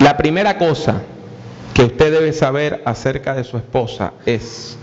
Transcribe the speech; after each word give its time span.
La 0.00 0.16
primera 0.16 0.56
cosa 0.56 1.02
que 1.74 1.84
usted 1.84 2.10
debe 2.10 2.32
saber 2.32 2.80
acerca 2.86 3.34
de 3.34 3.44
su 3.44 3.58
esposa 3.58 4.14
es 4.24 4.78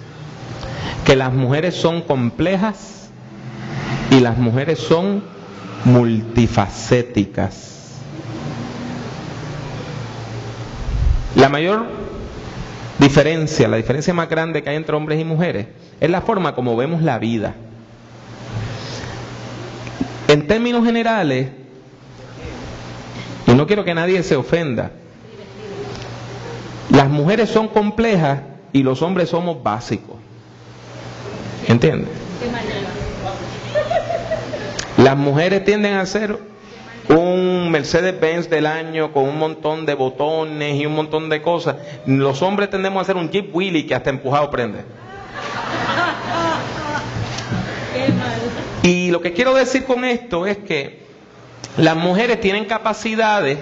que 1.06 1.16
las 1.16 1.34
mujeres 1.34 1.74
son 1.74 2.04
complejas 2.04 3.10
y 4.12 4.20
las 4.20 4.38
mujeres 4.38 4.78
son 4.78 5.24
multifacéticas. 5.86 7.96
La 11.36 11.50
mayor 11.50 11.88
diferencia, 13.00 13.68
la 13.68 13.78
diferencia 13.78 14.14
más 14.14 14.30
grande 14.30 14.62
que 14.62 14.70
hay 14.70 14.76
entre 14.76 14.96
hombres 14.96 15.20
y 15.20 15.24
mujeres, 15.24 15.66
es 16.00 16.12
la 16.12 16.22
forma 16.22 16.54
como 16.54 16.76
vemos 16.76 17.02
la 17.02 17.18
vida. 17.18 17.56
En 20.28 20.46
términos 20.46 20.86
generales, 20.86 21.50
y 23.48 23.56
no 23.56 23.66
quiero 23.66 23.84
que 23.84 23.96
nadie 23.96 24.22
se 24.22 24.36
ofenda, 24.36 24.92
las 26.90 27.10
mujeres 27.10 27.50
son 27.50 27.68
complejas 27.68 28.42
y 28.72 28.84
los 28.84 29.02
hombres 29.02 29.30
somos 29.30 29.62
básicos. 29.62 30.16
¿Entiendes? 31.68 32.10
Las 34.98 35.18
mujeres 35.18 35.64
tienden 35.64 35.96
a 35.96 36.06
ser 36.06 36.40
un 37.10 37.70
Mercedes-Benz 37.72 38.50
del 38.50 38.66
año 38.66 39.12
con 39.14 39.26
un 39.26 39.38
montón 39.38 39.86
de 39.86 39.94
botones 39.94 40.76
y 40.76 40.86
un 40.86 40.96
montón 40.96 41.30
de 41.30 41.42
cosas. 41.42 41.76
Los 42.06 42.42
hombres 42.42 42.70
tendemos 42.70 43.02
a 43.02 43.06
ser 43.06 43.16
un 43.16 43.30
Jeep 43.30 43.54
Willy 43.56 43.86
que 43.86 43.96
hasta 43.96 44.10
empujado 44.10 44.50
prende. 44.50 44.80
Y 48.84 49.12
lo 49.12 49.22
que 49.22 49.34
quiero 49.34 49.54
decir 49.54 49.86
con 49.86 50.06
esto 50.06 50.48
es 50.48 50.58
que 50.58 51.06
las 51.78 51.96
mujeres 51.96 52.40
tienen 52.40 52.66
capacidades 52.66 53.60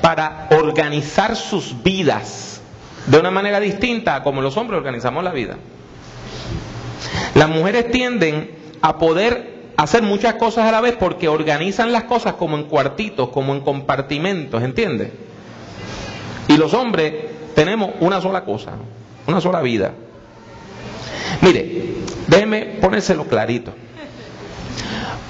para 0.00 0.48
organizar 0.50 1.36
sus 1.36 1.82
vidas 1.82 2.60
de 3.06 3.18
una 3.18 3.30
manera 3.30 3.60
distinta 3.60 4.16
a 4.16 4.22
como 4.22 4.42
los 4.42 4.56
hombres 4.56 4.78
organizamos 4.78 5.22
la 5.22 5.32
vida. 5.32 5.56
Las 7.34 7.48
mujeres 7.48 7.90
tienden 7.90 8.50
a 8.82 8.98
poder 8.98 9.56
hacer 9.76 10.02
muchas 10.02 10.34
cosas 10.34 10.64
a 10.66 10.72
la 10.72 10.80
vez 10.80 10.96
porque 10.96 11.28
organizan 11.28 11.92
las 11.92 12.04
cosas 12.04 12.34
como 12.34 12.56
en 12.56 12.64
cuartitos, 12.64 13.28
como 13.28 13.54
en 13.54 13.60
compartimentos, 13.60 14.62
¿entiendes? 14.62 15.10
Y 16.48 16.56
los 16.56 16.74
hombres 16.74 17.14
tenemos 17.54 17.90
una 18.00 18.20
sola 18.20 18.44
cosa, 18.44 18.72
una 19.26 19.40
sola 19.40 19.60
vida. 19.60 19.92
Mire, 21.42 21.96
déjeme 22.26 22.78
ponérselo 22.80 23.24
clarito. 23.24 23.72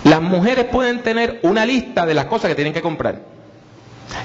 Las 0.04 0.22
mujeres 0.22 0.66
pueden 0.66 1.02
tener 1.02 1.40
una 1.42 1.66
lista 1.66 2.06
de 2.06 2.14
las 2.14 2.26
cosas 2.26 2.48
que 2.48 2.54
tienen 2.54 2.72
que 2.72 2.82
comprar. 2.82 3.35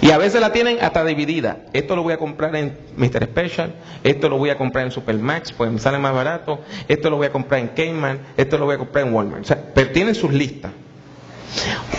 Y 0.01 0.11
a 0.11 0.17
veces 0.17 0.41
la 0.41 0.51
tienen 0.51 0.77
hasta 0.81 1.03
dividida. 1.03 1.59
Esto 1.73 1.95
lo 1.95 2.03
voy 2.03 2.13
a 2.13 2.17
comprar 2.17 2.55
en 2.55 2.77
Mr. 2.97 3.25
Special, 3.25 3.73
esto 4.03 4.29
lo 4.29 4.37
voy 4.37 4.49
a 4.49 4.57
comprar 4.57 4.85
en 4.85 4.91
Supermax, 4.91 5.51
pues 5.53 5.71
me 5.71 5.79
sale 5.79 5.97
más 5.97 6.13
barato, 6.13 6.59
esto 6.87 7.09
lo 7.09 7.17
voy 7.17 7.27
a 7.27 7.31
comprar 7.31 7.61
en 7.61 7.69
Kmart, 7.69 8.19
esto 8.37 8.57
lo 8.57 8.65
voy 8.65 8.75
a 8.75 8.77
comprar 8.77 9.07
en 9.07 9.13
Walmart. 9.13 9.43
O 9.43 9.45
sea, 9.45 9.61
pero 9.73 9.91
tienen 9.91 10.15
sus 10.15 10.31
listas. 10.31 10.71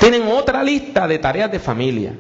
Tienen 0.01 0.23
otra 0.29 0.63
lista 0.63 1.07
de 1.07 1.19
tareas 1.19 1.51
de 1.51 1.59
familia. 1.59 2.15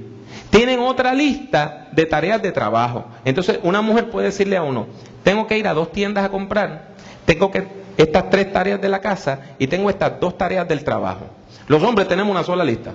Tienen 0.50 0.80
otra 0.80 1.14
lista 1.14 1.88
de 1.92 2.04
tareas 2.04 2.42
de 2.42 2.52
trabajo. 2.52 3.06
Entonces, 3.24 3.58
una 3.62 3.80
mujer 3.80 4.10
puede 4.10 4.26
decirle 4.26 4.56
a 4.56 4.62
uno, 4.62 4.86
tengo 5.22 5.46
que 5.46 5.56
ir 5.56 5.66
a 5.66 5.74
dos 5.74 5.92
tiendas 5.92 6.24
a 6.24 6.28
comprar, 6.28 6.90
tengo 7.24 7.50
que 7.50 7.66
estas 7.96 8.30
tres 8.30 8.52
tareas 8.52 8.80
de 8.80 8.88
la 8.88 9.00
casa 9.00 9.40
y 9.58 9.66
tengo 9.66 9.90
estas 9.90 10.20
dos 10.20 10.36
tareas 10.36 10.68
del 10.68 10.84
trabajo. 10.84 11.26
Los 11.68 11.82
hombres 11.82 12.08
tenemos 12.08 12.30
una 12.30 12.44
sola 12.44 12.64
lista. 12.64 12.92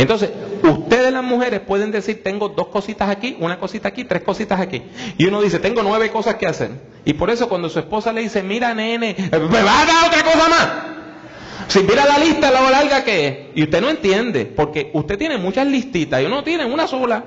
Entonces, 0.00 0.30
ustedes 0.62 1.12
las 1.12 1.22
mujeres 1.22 1.60
pueden 1.60 1.90
decir, 1.90 2.22
tengo 2.22 2.48
dos 2.48 2.68
cositas 2.68 3.10
aquí, 3.10 3.36
una 3.38 3.58
cosita 3.58 3.88
aquí, 3.88 4.04
tres 4.04 4.22
cositas 4.22 4.58
aquí. 4.58 4.82
Y 5.18 5.26
uno 5.26 5.42
dice, 5.42 5.58
tengo 5.58 5.82
nueve 5.82 6.10
cosas 6.10 6.36
que 6.36 6.46
hacer. 6.46 6.70
Y 7.04 7.12
por 7.12 7.28
eso 7.28 7.48
cuando 7.50 7.68
su 7.68 7.78
esposa 7.78 8.10
le 8.12 8.22
dice, 8.22 8.42
mira 8.42 8.74
nene, 8.74 9.14
me 9.30 9.62
va 9.62 9.82
a 9.82 9.86
dar 9.86 10.08
otra 10.08 10.22
cosa 10.22 10.48
más. 10.48 10.68
Si 11.68 11.80
mira 11.80 12.06
la 12.06 12.18
lista, 12.18 12.50
la 12.50 12.70
larga 12.70 13.04
que 13.04 13.26
es. 13.26 13.36
Y 13.54 13.62
usted 13.64 13.80
no 13.82 13.90
entiende, 13.90 14.46
porque 14.46 14.90
usted 14.94 15.18
tiene 15.18 15.36
muchas 15.36 15.66
listitas 15.66 16.22
y 16.22 16.24
uno 16.24 16.42
tiene 16.42 16.64
una 16.64 16.86
sola. 16.86 17.22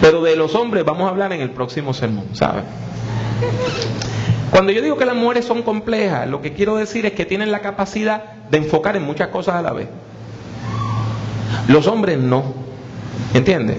Pero 0.00 0.22
de 0.22 0.36
los 0.36 0.54
hombres 0.54 0.84
vamos 0.84 1.06
a 1.06 1.10
hablar 1.10 1.32
en 1.34 1.42
el 1.42 1.50
próximo 1.50 1.92
sermón, 1.92 2.28
¿sabe? 2.32 2.62
Cuando 4.50 4.72
yo 4.72 4.80
digo 4.80 4.96
que 4.96 5.04
las 5.04 5.14
mujeres 5.14 5.44
son 5.44 5.62
complejas, 5.62 6.26
lo 6.26 6.40
que 6.40 6.54
quiero 6.54 6.76
decir 6.76 7.04
es 7.04 7.12
que 7.12 7.26
tienen 7.26 7.52
la 7.52 7.60
capacidad 7.60 8.32
de 8.50 8.58
enfocar 8.58 8.96
en 8.96 9.02
muchas 9.02 9.28
cosas 9.28 9.56
a 9.56 9.62
la 9.62 9.72
vez. 9.72 9.88
Los 11.68 11.86
hombres 11.86 12.18
no. 12.18 12.54
¿Entiende? 13.32 13.78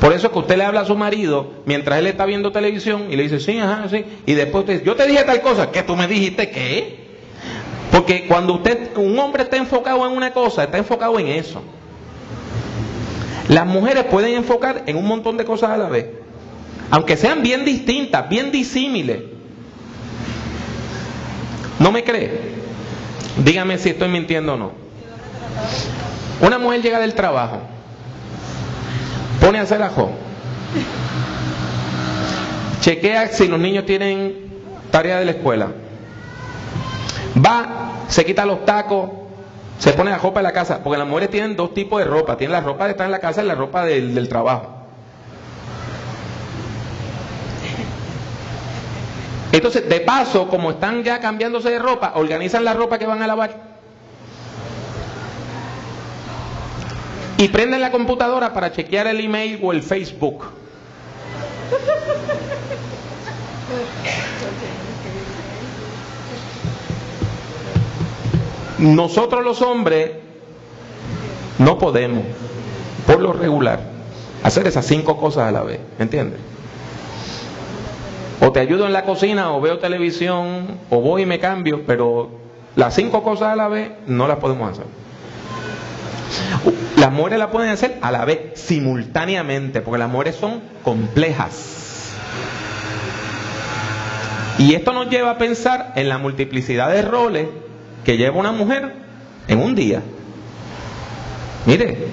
Por 0.00 0.12
eso 0.12 0.26
es 0.26 0.32
que 0.32 0.38
usted 0.38 0.56
le 0.58 0.64
habla 0.64 0.80
a 0.80 0.84
su 0.84 0.96
marido 0.96 1.50
mientras 1.64 1.98
él 1.98 2.06
está 2.06 2.26
viendo 2.26 2.52
televisión 2.52 3.06
y 3.10 3.16
le 3.16 3.22
dice, 3.22 3.40
sí, 3.40 3.58
ajá, 3.58 3.88
sí. 3.88 4.04
Y 4.26 4.34
después 4.34 4.62
usted 4.62 4.74
dice, 4.74 4.84
yo 4.84 4.96
te 4.96 5.06
dije 5.06 5.24
tal 5.24 5.40
cosa, 5.40 5.70
que 5.70 5.82
tú 5.82 5.96
me 5.96 6.06
dijiste 6.06 6.50
que. 6.50 7.04
Porque 7.90 8.26
cuando 8.26 8.54
usted, 8.54 8.96
un 8.96 9.18
hombre 9.18 9.44
está 9.44 9.56
enfocado 9.56 10.04
en 10.06 10.16
una 10.16 10.32
cosa, 10.32 10.64
está 10.64 10.78
enfocado 10.78 11.18
en 11.18 11.28
eso. 11.28 11.62
Las 13.48 13.66
mujeres 13.66 14.04
pueden 14.04 14.34
enfocar 14.34 14.82
en 14.86 14.96
un 14.96 15.06
montón 15.06 15.36
de 15.36 15.44
cosas 15.44 15.70
a 15.70 15.76
la 15.76 15.88
vez. 15.88 16.06
Aunque 16.90 17.16
sean 17.16 17.42
bien 17.42 17.64
distintas, 17.64 18.28
bien 18.28 18.50
disímiles. 18.50 19.20
¿No 21.78 21.92
me 21.92 22.04
cree? 22.04 22.40
Dígame 23.44 23.78
si 23.78 23.90
estoy 23.90 24.08
mintiendo 24.08 24.54
o 24.54 24.56
no. 24.56 24.72
Una 26.40 26.58
mujer 26.58 26.82
llega 26.82 26.98
del 26.98 27.14
trabajo, 27.14 27.60
pone 29.40 29.58
a 29.58 29.62
hacer 29.62 29.82
ajo, 29.82 30.10
chequea 32.80 33.28
si 33.28 33.46
los 33.48 33.58
niños 33.58 33.86
tienen 33.86 34.52
tarea 34.90 35.18
de 35.18 35.24
la 35.24 35.30
escuela, 35.32 35.68
va, 37.36 38.04
se 38.08 38.24
quita 38.24 38.44
los 38.44 38.64
tacos, 38.64 39.10
se 39.78 39.92
pone 39.92 40.10
la 40.10 40.18
ropa 40.18 40.40
en 40.40 40.44
la 40.44 40.52
casa, 40.52 40.82
porque 40.82 40.98
las 40.98 41.06
mujeres 41.06 41.30
tienen 41.30 41.56
dos 41.56 41.72
tipos 41.72 41.98
de 42.00 42.04
ropa, 42.04 42.36
tienen 42.36 42.52
la 42.52 42.60
ropa 42.60 42.84
de 42.84 42.90
estar 42.92 43.06
en 43.06 43.12
la 43.12 43.20
casa 43.20 43.42
y 43.42 43.46
la 43.46 43.54
ropa 43.54 43.84
del, 43.84 44.14
del 44.14 44.28
trabajo. 44.28 44.70
Entonces, 49.52 49.88
de 49.88 50.00
paso, 50.00 50.48
como 50.48 50.72
están 50.72 51.04
ya 51.04 51.20
cambiándose 51.20 51.70
de 51.70 51.78
ropa, 51.78 52.14
organizan 52.16 52.64
la 52.64 52.74
ropa 52.74 52.98
que 52.98 53.06
van 53.06 53.22
a 53.22 53.26
lavar. 53.28 53.73
Y 57.36 57.48
prenden 57.48 57.80
la 57.80 57.90
computadora 57.90 58.52
para 58.52 58.72
chequear 58.72 59.06
el 59.06 59.20
email 59.20 59.60
o 59.62 59.72
el 59.72 59.82
Facebook. 59.82 60.44
Nosotros 68.78 69.42
los 69.44 69.62
hombres 69.62 70.10
no 71.58 71.78
podemos, 71.78 72.24
por 73.06 73.20
lo 73.20 73.32
regular, 73.32 73.80
hacer 74.42 74.66
esas 74.66 74.84
cinco 74.84 75.16
cosas 75.16 75.48
a 75.48 75.52
la 75.52 75.62
vez, 75.62 75.80
¿entiendes? 75.98 76.40
O 78.40 78.52
te 78.52 78.60
ayudo 78.60 78.86
en 78.86 78.92
la 78.92 79.04
cocina, 79.04 79.52
o 79.52 79.60
veo 79.60 79.78
televisión, 79.78 80.78
o 80.90 81.00
voy 81.00 81.22
y 81.22 81.26
me 81.26 81.38
cambio, 81.38 81.84
pero 81.86 82.30
las 82.76 82.94
cinco 82.94 83.22
cosas 83.22 83.48
a 83.48 83.56
la 83.56 83.68
vez 83.68 83.90
no 84.06 84.26
las 84.28 84.38
podemos 84.38 84.72
hacer. 84.72 84.86
Las 86.96 87.12
mujeres 87.12 87.38
la 87.38 87.50
pueden 87.50 87.70
hacer 87.70 87.98
a 88.00 88.10
la 88.10 88.24
vez, 88.24 88.52
simultáneamente, 88.54 89.80
porque 89.80 89.98
las 89.98 90.10
mujeres 90.10 90.36
son 90.36 90.60
complejas. 90.82 92.14
Y 94.58 94.74
esto 94.74 94.92
nos 94.92 95.10
lleva 95.10 95.32
a 95.32 95.38
pensar 95.38 95.92
en 95.96 96.08
la 96.08 96.18
multiplicidad 96.18 96.90
de 96.90 97.02
roles 97.02 97.48
que 98.04 98.16
lleva 98.16 98.38
una 98.38 98.52
mujer 98.52 98.92
en 99.48 99.58
un 99.60 99.74
día. 99.74 100.02
Mire, 101.66 102.06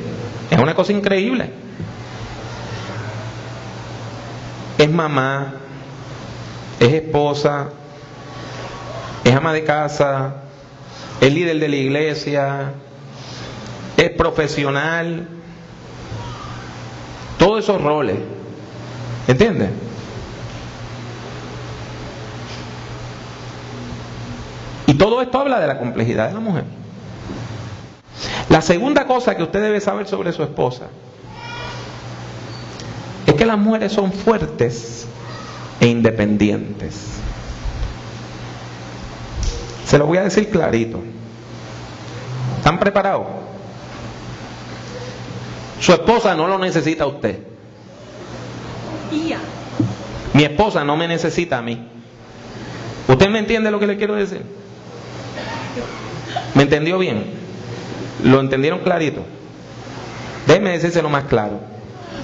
es 0.50 0.58
una 0.58 0.74
cosa 0.74 0.92
increíble. 0.92 1.52
Es 4.78 4.90
mamá, 4.90 5.54
es 6.80 6.94
esposa, 6.94 7.70
es 9.24 9.36
ama 9.36 9.54
de 9.54 9.64
casa, 9.64 10.36
es 11.20 11.32
líder 11.32 11.60
de 11.60 11.68
la 11.68 11.76
iglesia, 11.76 12.74
es 14.02 14.10
profesional, 14.10 15.28
todos 17.38 17.64
esos 17.64 17.82
roles. 17.82 18.18
¿Entiendes? 19.28 19.70
Y 24.88 24.96
todo 24.96 25.22
esto 25.22 25.40
habla 25.40 25.60
de 25.60 25.68
la 25.68 25.78
complejidad 25.78 26.30
de 26.30 26.34
la 26.34 26.40
mujer. 26.40 26.64
La 28.50 28.62
segunda 28.62 29.06
cosa 29.06 29.38
que 29.38 29.44
usted 29.44 29.62
debe 29.62 29.80
saber 29.80 30.08
sobre 30.08 30.34
su 30.34 30.42
esposa 30.42 30.88
es 33.28 33.36
que 33.36 33.46
las 33.46 33.58
mujeres 33.58 33.92
son 33.92 34.12
fuertes 34.12 35.06
e 35.80 35.86
independientes. 35.88 37.20
Se 39.86 39.98
lo 40.00 40.08
voy 40.08 40.18
a 40.18 40.24
decir 40.24 40.50
clarito. 40.50 41.02
¿Están 42.58 42.80
preparados? 42.80 43.51
Su 45.82 45.94
esposa 45.94 46.36
no 46.36 46.48
lo 46.48 46.60
necesita 46.60 47.06
a 47.06 47.08
usted. 47.08 47.40
Mi 50.34 50.44
esposa 50.44 50.84
no 50.84 50.96
me 50.96 51.08
necesita 51.08 51.58
a 51.58 51.62
mí. 51.64 51.88
¿Usted 53.08 53.30
me 53.30 53.40
entiende 53.40 53.72
lo 53.72 53.80
que 53.80 53.88
le 53.88 53.98
quiero 53.98 54.14
decir? 54.16 54.44
¿Me 56.54 56.64
entendió 56.64 57.00
bien? 57.00 57.34
¿Lo 58.24 58.40
entendieron 58.40 58.80
clarito? 58.80 59.24
Déjeme 60.46 60.72
decírselo 60.74 61.10
más 61.10 61.24
claro. 61.24 61.60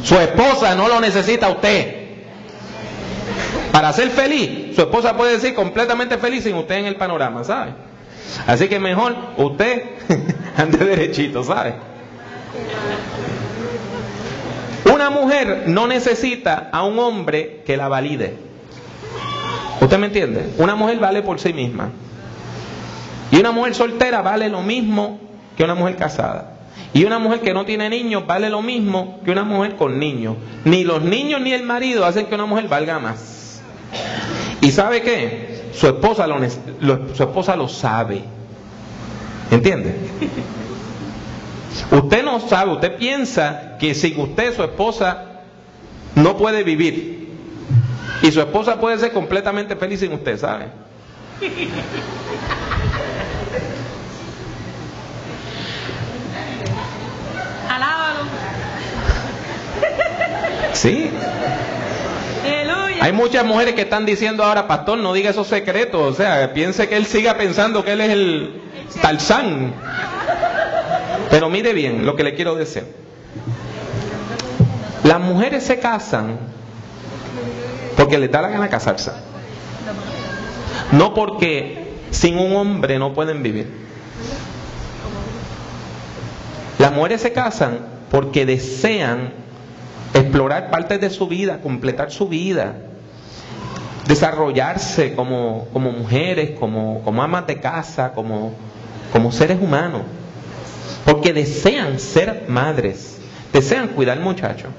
Su 0.04 0.20
esposa 0.20 0.76
no 0.76 0.88
lo 0.88 1.02
necesita 1.02 1.48
a 1.48 1.50
usted. 1.50 1.96
Para 3.72 3.92
ser 3.92 4.12
feliz, 4.12 4.76
su 4.76 4.82
esposa 4.82 5.18
puede 5.18 5.40
ser 5.40 5.56
completamente 5.56 6.20
feliz 6.20 6.44
sin 6.44 6.56
usted 6.56 6.76
en 6.76 6.86
el 6.86 6.96
panorama, 6.96 7.44
¿sabe? 7.44 7.72
Así 8.46 8.68
que 8.68 8.80
mejor 8.80 9.16
usted 9.38 9.82
ande 10.58 10.78
derechito, 10.78 11.44
¿sabe? 11.44 11.74
Una 14.98 15.12
mujer 15.12 15.66
no 15.68 15.86
necesita 15.86 16.70
a 16.72 16.82
un 16.84 16.98
hombre 16.98 17.62
que 17.68 17.78
la 17.78 17.88
valide. 17.88 18.34
¿Usted 19.80 20.00
me 20.00 20.08
entiende? 20.08 20.56
Una 20.58 20.74
mujer 20.74 20.98
vale 20.98 21.22
por 21.22 21.40
sí 21.40 21.54
misma. 21.54 21.92
Y 23.30 23.38
una 23.38 23.52
mujer 23.52 23.76
soltera 23.76 24.24
vale 24.24 24.50
lo 24.50 24.64
mismo 24.64 25.20
que 25.56 25.64
una 25.64 25.76
mujer 25.76 25.98
casada. 25.98 26.54
Y 26.96 27.06
una 27.06 27.20
mujer 27.20 27.42
que 27.42 27.54
no 27.54 27.64
tiene 27.64 27.92
niños 27.92 28.26
vale 28.26 28.50
lo 28.50 28.64
mismo 28.64 29.20
que 29.24 29.30
una 29.30 29.44
mujer 29.44 29.76
con 29.76 30.00
niños. 30.00 30.36
Ni 30.66 30.84
los 30.84 31.04
niños 31.04 31.42
ni 31.42 31.54
el 31.54 31.62
marido 31.62 32.04
hacen 32.04 32.26
que 32.26 32.34
una 32.34 32.48
mujer 32.48 32.68
valga 32.68 32.98
más. 32.98 33.62
¿Y 34.62 34.72
sabe 34.72 35.04
qué? 35.04 35.70
Su 35.76 35.86
esposa 35.86 36.26
lo, 36.26 36.40
su 37.14 37.22
esposa 37.22 37.56
lo 37.56 37.68
sabe. 37.68 38.24
¿Entiende? 39.52 39.96
Usted 41.92 42.24
no 42.24 42.40
sabe, 42.40 42.72
usted 42.72 42.98
piensa 42.98 43.67
que 43.80 43.94
sin 43.94 44.20
usted 44.20 44.56
su 44.56 44.64
esposa 44.64 45.42
no 46.16 46.38
puede 46.38 46.64
vivir. 46.64 47.28
Y 48.22 48.32
su 48.32 48.40
esposa 48.40 48.80
puede 48.80 48.98
ser 48.98 49.12
completamente 49.12 49.76
feliz 49.76 50.00
sin 50.00 50.14
usted, 50.14 50.38
¿sabe? 50.40 50.66
Alábalo. 57.70 58.22
Sí. 60.74 61.12
Hay 63.00 63.14
muchas 63.14 63.46
mujeres 63.46 63.76
que 63.76 63.82
están 63.82 64.06
diciendo 64.06 64.44
ahora, 64.44 64.68
pastor, 64.68 64.98
no 64.98 65.14
diga 65.14 65.30
esos 65.30 65.48
secretos. 65.48 66.02
O 66.02 66.14
sea, 66.14 66.54
piense 66.54 66.90
que 66.90 66.98
él 66.98 67.06
siga 67.06 67.38
pensando 67.38 67.86
que 67.86 67.94
él 67.94 68.02
es 68.02 68.10
el 68.10 68.62
Tarzán. 69.02 69.74
Pero 71.30 71.50
mire 71.50 71.74
bien 71.74 72.06
lo 72.06 72.16
que 72.16 72.24
le 72.24 72.34
quiero 72.34 72.56
decir. 72.56 72.84
Las 75.08 75.22
mujeres 75.22 75.64
se 75.64 75.80
casan 75.80 76.38
porque 77.96 78.18
les 78.18 78.30
da 78.30 78.42
la 78.42 78.50
gana 78.50 78.68
casarse. 78.68 79.12
No 80.92 81.14
porque 81.14 81.96
sin 82.12 82.38
un 82.38 82.54
hombre 82.58 83.00
no 83.00 83.14
pueden 83.14 83.42
vivir. 83.42 83.72
Las 86.78 86.92
mujeres 86.92 87.22
se 87.22 87.32
casan 87.32 87.80
porque 88.12 88.46
desean 88.46 89.32
explorar 90.14 90.70
partes 90.72 91.00
de 91.00 91.10
su 91.10 91.28
vida, 91.28 91.62
completar 91.62 92.12
su 92.12 92.28
vida, 92.28 92.76
desarrollarse 94.08 95.16
como, 95.16 95.70
como 95.72 95.94
mujeres, 95.94 96.60
como, 96.60 97.02
como 97.04 97.24
amas 97.24 97.48
de 97.48 97.62
casa, 97.62 98.12
como, 98.12 98.52
como 99.14 99.32
seres 99.32 99.58
humanos. 99.62 100.02
Porque 101.06 101.32
desean 101.32 101.98
ser 101.98 102.44
madres, 102.50 103.20
desean 103.54 103.88
cuidar 103.88 104.20
muchachos. 104.20 104.70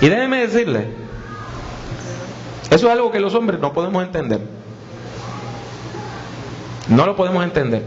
Y 0.00 0.08
déjeme 0.08 0.46
decirle, 0.46 0.86
eso 2.70 2.86
es 2.86 2.92
algo 2.92 3.10
que 3.10 3.20
los 3.20 3.34
hombres 3.34 3.58
no 3.60 3.72
podemos 3.72 4.02
entender. 4.02 4.40
No 6.88 7.06
lo 7.06 7.16
podemos 7.16 7.42
entender. 7.42 7.82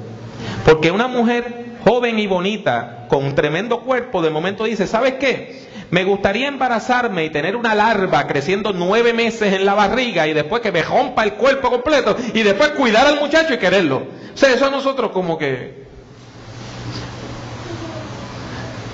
Porque 0.66 0.92
una 0.92 1.08
mujer 1.08 1.66
joven 1.84 2.19
y 2.19 2.28
bonita, 2.28 3.06
con 3.08 3.24
un 3.24 3.36
tremendo 3.36 3.81
cuerpo, 3.81 4.22
de 4.22 4.30
momento 4.30 4.63
dice, 4.66 4.88
¿sabes 4.88 5.16
qué? 5.16 5.69
Me 5.90 6.04
gustaría 6.04 6.48
embarazarme 6.48 7.25
y 7.25 7.30
tener 7.30 7.56
una 7.56 7.75
larva 7.75 8.25
creciendo 8.28 8.72
nueve 8.72 9.13
meses 9.13 9.54
en 9.54 9.66
la 9.66 9.74
barriga 9.74 10.28
y 10.28 10.34
después 10.34 10.62
que 10.62 10.72
me 10.72 10.81
rompa 10.84 11.24
el 11.24 11.34
cuerpo 11.34 11.69
completo 11.69 12.16
y 12.34 12.44
después 12.44 12.69
cuidar 12.72 13.08
al 13.08 13.19
muchacho 13.19 13.54
y 13.54 13.58
quererlo. 13.58 13.98
O 14.34 14.38
sea, 14.38 14.54
eso 14.54 14.68
a 14.68 14.69
nosotros 14.69 15.12
como 15.12 15.38
que 15.38 15.86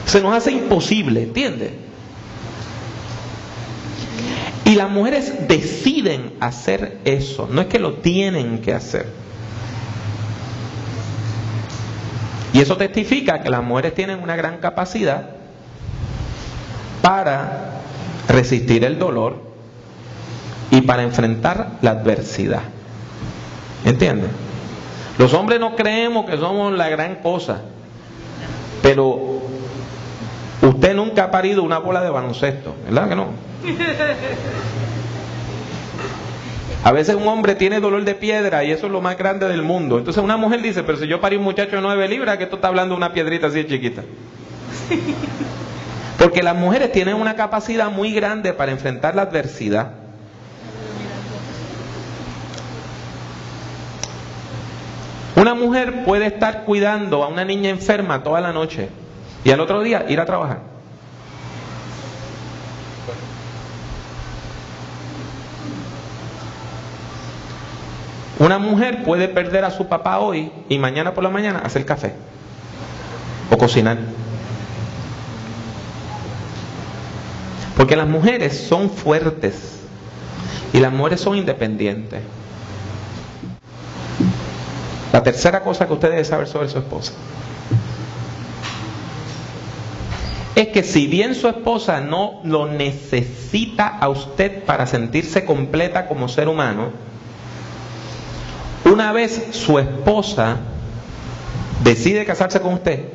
se 0.06 0.22
nos 0.22 0.34
hace 0.34 0.52
imposible, 0.52 1.22
¿entiendes? 1.22 1.87
Y 4.68 4.76
las 4.76 4.90
mujeres 4.90 5.48
deciden 5.48 6.34
hacer 6.42 6.98
eso, 7.06 7.48
no 7.50 7.62
es 7.62 7.68
que 7.68 7.80
lo 7.80 7.94
tienen 7.94 8.60
que 8.60 8.74
hacer. 8.74 9.08
Y 12.52 12.60
eso 12.60 12.76
testifica 12.76 13.42
que 13.42 13.50
las 13.50 13.64
mujeres 13.64 13.96
tienen 13.96 14.22
una 14.22 14.36
gran 14.36 14.58
capacidad 14.58 15.30
para 17.02 17.76
resistir 18.28 18.84
el 18.84 19.00
dolor 19.00 19.42
y 20.70 20.82
para 20.82 21.04
enfrentar 21.04 21.78
la 21.82 21.92
adversidad. 21.92 22.64
¿Entienden? 23.86 24.32
Los 25.18 25.34
hombres 25.34 25.62
no 25.62 25.78
creemos 25.78 26.30
que 26.30 26.36
somos 26.36 26.74
la 26.74 26.90
gran 26.90 27.16
cosa, 27.16 27.62
pero 28.82 29.44
usted 30.62 30.94
nunca 30.94 31.24
ha 31.24 31.32
parido 31.32 31.64
una 31.64 31.78
bola 31.78 32.02
de 32.02 32.10
baloncesto, 32.10 32.76
¿verdad 32.84 33.08
que 33.08 33.16
no? 33.16 33.28
A 36.84 36.92
veces 36.92 37.16
un 37.16 37.28
hombre 37.28 37.56
tiene 37.56 37.80
dolor 37.80 38.04
de 38.06 38.16
piedra 38.16 38.64
y 38.64 38.72
eso 38.72 38.86
es 38.86 38.92
lo 38.92 39.02
más 39.02 39.18
grande 39.18 39.48
del 39.48 39.62
mundo. 39.62 39.98
Entonces 39.98 40.24
una 40.24 40.38
mujer 40.38 40.62
dice, 40.62 40.84
pero 40.84 40.98
si 40.98 41.08
yo 41.08 41.20
parí 41.20 41.36
un 41.36 41.44
muchacho 41.44 41.76
de 41.76 41.82
nueve 41.82 42.08
libras, 42.08 42.38
que 42.38 42.46
tú 42.46 42.56
estás 42.56 42.70
hablando 42.70 42.96
de 42.96 42.98
una 42.98 43.12
piedrita 43.14 43.48
así 43.48 43.58
de 43.64 43.68
chiquita. 43.68 44.04
Porque 46.18 46.42
las 46.42 46.56
mujeres 46.56 46.92
tienen 46.92 47.16
una 47.16 47.36
capacidad 47.36 47.92
muy 47.92 48.14
grande 48.14 48.54
para 48.54 48.72
enfrentar 48.72 49.16
la 49.16 49.24
adversidad. 49.24 49.92
Una 55.36 55.54
mujer 55.54 56.04
puede 56.04 56.26
estar 56.26 56.64
cuidando 56.64 57.24
a 57.24 57.28
una 57.28 57.46
niña 57.46 57.70
enferma 57.70 58.24
toda 58.24 58.42
la 58.42 58.52
noche 58.52 58.90
y 59.44 59.52
al 59.52 59.60
otro 59.60 59.84
día 59.84 60.06
ir 60.10 60.20
a 60.20 60.26
trabajar. 60.26 60.62
Una 68.40 68.60
mujer 68.60 69.04
puede 69.04 69.28
perder 69.28 69.66
a 69.66 69.72
su 69.72 69.88
papá 69.88 70.20
hoy 70.20 70.52
y 70.70 70.78
mañana 70.78 71.14
por 71.14 71.24
la 71.24 71.30
mañana 71.30 71.60
hacer 71.60 71.86
café 71.86 72.14
o 73.50 73.58
cocinar. 73.58 73.98
Porque 77.76 77.96
las 77.96 78.08
mujeres 78.08 78.68
son 78.68 78.90
fuertes 78.90 79.80
y 80.74 80.80
las 80.80 80.94
mujeres 80.94 81.22
son 81.22 81.36
independientes. 81.36 82.22
La 85.14 85.24
tercera 85.24 85.62
cosa 85.62 85.88
que 85.88 85.94
usted 85.94 86.10
debe 86.12 86.24
saber 86.24 86.48
sobre 86.48 86.70
su 86.70 86.78
esposa 86.78 87.14
es 90.58 90.70
que 90.70 90.82
si 90.82 91.06
bien 91.06 91.36
su 91.36 91.48
esposa 91.48 92.02
no 92.02 92.42
lo 92.44 92.66
necesita 92.66 93.88
a 93.88 94.10
usted 94.10 94.64
para 94.64 94.88
sentirse 94.88 95.46
completa 95.46 96.08
como 96.08 96.28
ser 96.28 96.50
humano, 96.50 96.90
una 98.84 99.12
vez 99.12 99.50
su 99.52 99.78
esposa 99.78 100.58
decide 101.84 102.26
casarse 102.26 102.60
con 102.60 102.74
usted, 102.74 103.06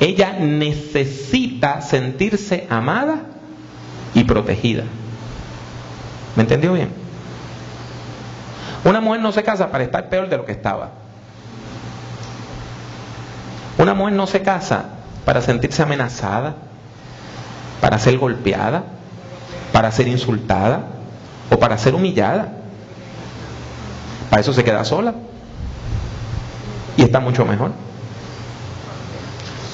ella 0.00 0.32
necesita 0.38 1.80
sentirse 1.80 2.66
amada 2.68 3.22
y 4.12 4.24
protegida. 4.24 4.84
¿Me 6.36 6.42
entendió 6.42 6.74
bien? 6.74 6.90
Una 8.84 9.00
mujer 9.00 9.22
no 9.22 9.32
se 9.32 9.42
casa 9.42 9.70
para 9.70 9.84
estar 9.84 10.10
peor 10.10 10.28
de 10.28 10.36
lo 10.36 10.44
que 10.44 10.52
estaba. 10.52 10.99
Una 13.78 13.94
mujer 13.94 14.14
no 14.14 14.26
se 14.26 14.42
casa 14.42 14.84
para 15.24 15.40
sentirse 15.40 15.82
amenazada, 15.82 16.54
para 17.80 17.98
ser 17.98 18.18
golpeada, 18.18 18.84
para 19.72 19.90
ser 19.90 20.08
insultada 20.08 20.86
o 21.50 21.58
para 21.58 21.78
ser 21.78 21.94
humillada. 21.94 22.52
Para 24.28 24.42
eso 24.42 24.52
se 24.52 24.64
queda 24.64 24.84
sola 24.84 25.14
y 26.96 27.02
está 27.02 27.20
mucho 27.20 27.44
mejor. 27.44 27.72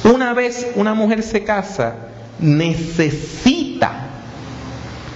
Una 0.05 0.33
vez 0.35 0.69
una 0.76 0.95
mujer 0.95 1.23
se 1.23 1.43
casa, 1.43 1.95
necesita 2.38 3.93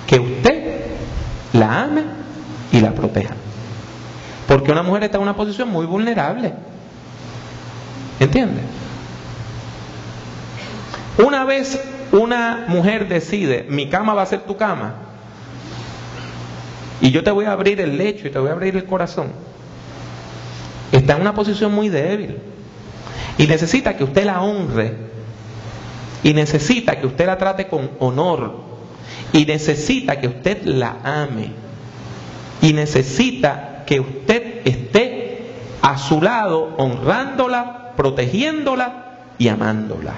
que 0.06 0.18
usted 0.18 0.80
la 1.52 1.82
ame 1.82 2.02
y 2.72 2.80
la 2.80 2.92
proteja. 2.92 3.34
Porque 4.48 4.72
una 4.72 4.82
mujer 4.82 5.04
está 5.04 5.18
en 5.18 5.22
una 5.22 5.36
posición 5.36 5.68
muy 5.68 5.86
vulnerable. 5.86 6.52
¿Entiendes? 8.20 8.64
Una 11.18 11.44
vez 11.44 11.80
una 12.12 12.66
mujer 12.68 13.08
decide, 13.08 13.66
mi 13.68 13.88
cama 13.88 14.14
va 14.14 14.22
a 14.22 14.26
ser 14.26 14.40
tu 14.40 14.56
cama, 14.56 14.94
y 17.00 17.10
yo 17.10 17.24
te 17.24 17.30
voy 17.30 17.46
a 17.46 17.52
abrir 17.52 17.80
el 17.80 17.96
lecho 17.96 18.28
y 18.28 18.30
te 18.30 18.38
voy 18.38 18.50
a 18.50 18.52
abrir 18.52 18.76
el 18.76 18.84
corazón, 18.84 19.28
está 20.92 21.14
en 21.14 21.22
una 21.22 21.34
posición 21.34 21.72
muy 21.72 21.88
débil 21.88 22.38
y 23.38 23.46
necesita 23.46 23.96
que 23.96 24.04
usted 24.04 24.24
la 24.24 24.42
honre 24.42 24.94
y 26.22 26.34
necesita 26.34 27.00
que 27.00 27.06
usted 27.06 27.26
la 27.26 27.38
trate 27.38 27.68
con 27.68 27.90
honor 28.00 28.54
y 29.32 29.46
necesita 29.46 30.20
que 30.20 30.28
usted 30.28 30.62
la 30.64 30.98
ame 31.02 31.52
y 32.60 32.72
necesita 32.72 33.84
que 33.86 34.00
usted 34.00 34.60
esté 34.66 35.52
a 35.80 35.96
su 35.96 36.20
lado 36.20 36.74
honrándola, 36.76 37.89
protegiéndola 38.00 39.04
y 39.36 39.48
amándola. 39.48 40.14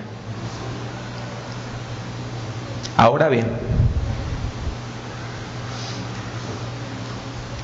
Ahora 2.97 3.29
bien, 3.29 3.45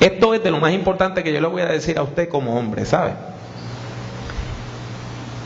esto 0.01 0.33
es 0.33 0.43
de 0.43 0.51
lo 0.51 0.59
más 0.59 0.73
importante 0.73 1.23
que 1.23 1.31
yo 1.31 1.39
le 1.39 1.47
voy 1.47 1.61
a 1.61 1.67
decir 1.67 1.97
a 1.97 2.01
usted 2.03 2.27
como 2.27 2.59
hombre, 2.59 2.85
¿sabe? 2.85 3.13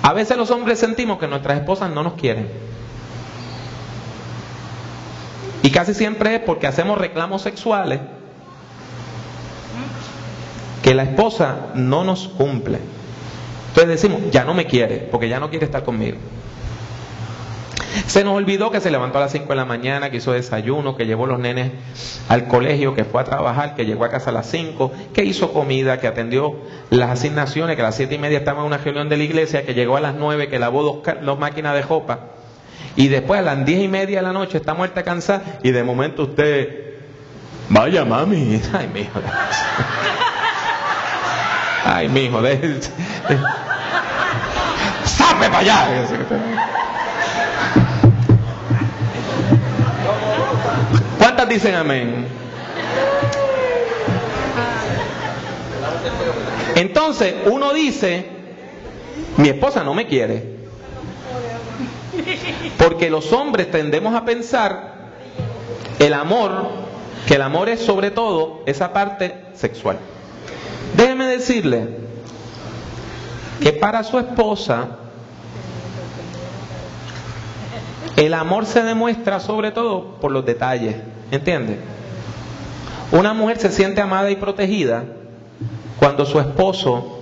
A 0.01 0.11
veces 0.13 0.37
los 0.37 0.49
hombres 0.49 0.79
sentimos 0.79 1.19
que 1.19 1.27
nuestras 1.27 1.59
esposas 1.59 1.91
no 1.91 2.01
nos 2.01 2.13
quieren. 2.13 2.49
Y 5.61 5.69
casi 5.69 5.93
siempre 5.93 6.33
es 6.33 6.41
porque 6.41 6.65
hacemos 6.65 6.97
reclamos 6.97 7.43
sexuales 7.43 7.99
que 10.81 10.95
la 10.95 11.03
esposa 11.03 11.67
no 11.75 12.03
nos 12.03 12.27
cumple. 12.27 13.02
Entonces 13.73 14.01
decimos, 14.01 14.21
ya 14.29 14.43
no 14.45 14.53
me 14.53 14.67
quiere, 14.67 14.97
porque 15.09 15.27
ya 15.27 15.39
no 15.39 15.49
quiere 15.49 15.65
estar 15.65 15.83
conmigo. 15.83 16.17
Se 18.05 18.23
nos 18.23 18.35
olvidó 18.35 18.69
que 18.69 18.79
se 18.79 18.91
levantó 18.91 19.17
a 19.17 19.21
las 19.21 19.31
5 19.31 19.47
de 19.49 19.55
la 19.55 19.65
mañana, 19.65 20.11
que 20.11 20.17
hizo 20.17 20.31
desayuno, 20.31 20.95
que 20.95 21.07
llevó 21.07 21.25
los 21.25 21.39
nenes 21.39 21.71
al 22.29 22.47
colegio, 22.47 22.93
que 22.93 23.03
fue 23.03 23.21
a 23.21 23.23
trabajar, 23.23 23.73
que 23.73 23.85
llegó 23.85 24.05
a 24.05 24.09
casa 24.09 24.29
a 24.29 24.33
las 24.33 24.47
5, 24.51 24.91
que 25.11 25.25
hizo 25.25 25.51
comida, 25.53 25.99
que 25.99 26.05
atendió 26.05 26.55
las 26.91 27.09
asignaciones, 27.09 27.75
que 27.75 27.81
a 27.81 27.85
las 27.85 27.95
7 27.95 28.13
y 28.13 28.19
media 28.19 28.37
estaba 28.37 28.61
en 28.61 28.67
una 28.67 28.77
reunión 28.77 29.09
de 29.09 29.17
la 29.17 29.23
iglesia, 29.23 29.65
que 29.65 29.73
llegó 29.73 29.97
a 29.97 30.01
las 30.01 30.13
9, 30.13 30.49
que 30.49 30.59
lavó 30.59 30.83
dos, 30.83 31.39
máquinas 31.39 31.73
de 31.73 31.81
jopa. 31.81 32.19
Y 32.95 33.07
después 33.07 33.39
a 33.39 33.43
las 33.43 33.65
10 33.65 33.81
y 33.81 33.87
media 33.87 34.19
de 34.19 34.23
la 34.23 34.33
noche 34.33 34.59
está 34.59 34.75
muerta 34.75 35.01
cansada 35.01 35.59
y 35.63 35.71
de 35.71 35.83
momento 35.83 36.23
usted, 36.23 36.97
vaya 37.69 38.05
mami, 38.05 38.61
ay 38.73 38.87
mi 38.93 38.99
hijo, 39.01 39.19
ay 41.85 42.09
mi 42.09 42.21
hijo, 42.21 42.41
¡Sabe 45.05 45.47
para 45.47 45.59
allá! 45.59 46.07
¿Cuántas 51.17 51.49
dicen 51.49 51.75
amén? 51.75 52.27
Entonces 56.75 57.35
uno 57.45 57.73
dice, 57.73 58.25
mi 59.37 59.49
esposa 59.49 59.83
no 59.83 59.93
me 59.93 60.07
quiere. 60.07 60.53
Porque 62.77 63.09
los 63.09 63.31
hombres 63.33 63.69
tendemos 63.71 64.15
a 64.15 64.25
pensar 64.25 64.93
el 65.99 66.13
amor, 66.13 66.69
que 67.27 67.35
el 67.35 67.41
amor 67.41 67.69
es 67.69 67.79
sobre 67.79 68.11
todo 68.11 68.63
esa 68.65 68.93
parte 68.93 69.35
sexual. 69.53 69.97
Déjeme 70.95 71.25
decirle 71.27 71.87
que 73.61 73.73
para 73.73 74.03
su 74.03 74.19
esposa 74.19 74.97
el 78.15 78.33
amor 78.33 78.65
se 78.65 78.83
demuestra 78.83 79.39
sobre 79.39 79.71
todo 79.71 80.15
por 80.19 80.31
los 80.31 80.45
detalles. 80.45 80.95
¿Entiende? 81.31 81.79
Una 83.11 83.33
mujer 83.33 83.59
se 83.59 83.71
siente 83.71 84.01
amada 84.01 84.29
y 84.31 84.35
protegida 84.35 85.05
cuando 85.97 86.25
su 86.25 86.39
esposo 86.39 87.19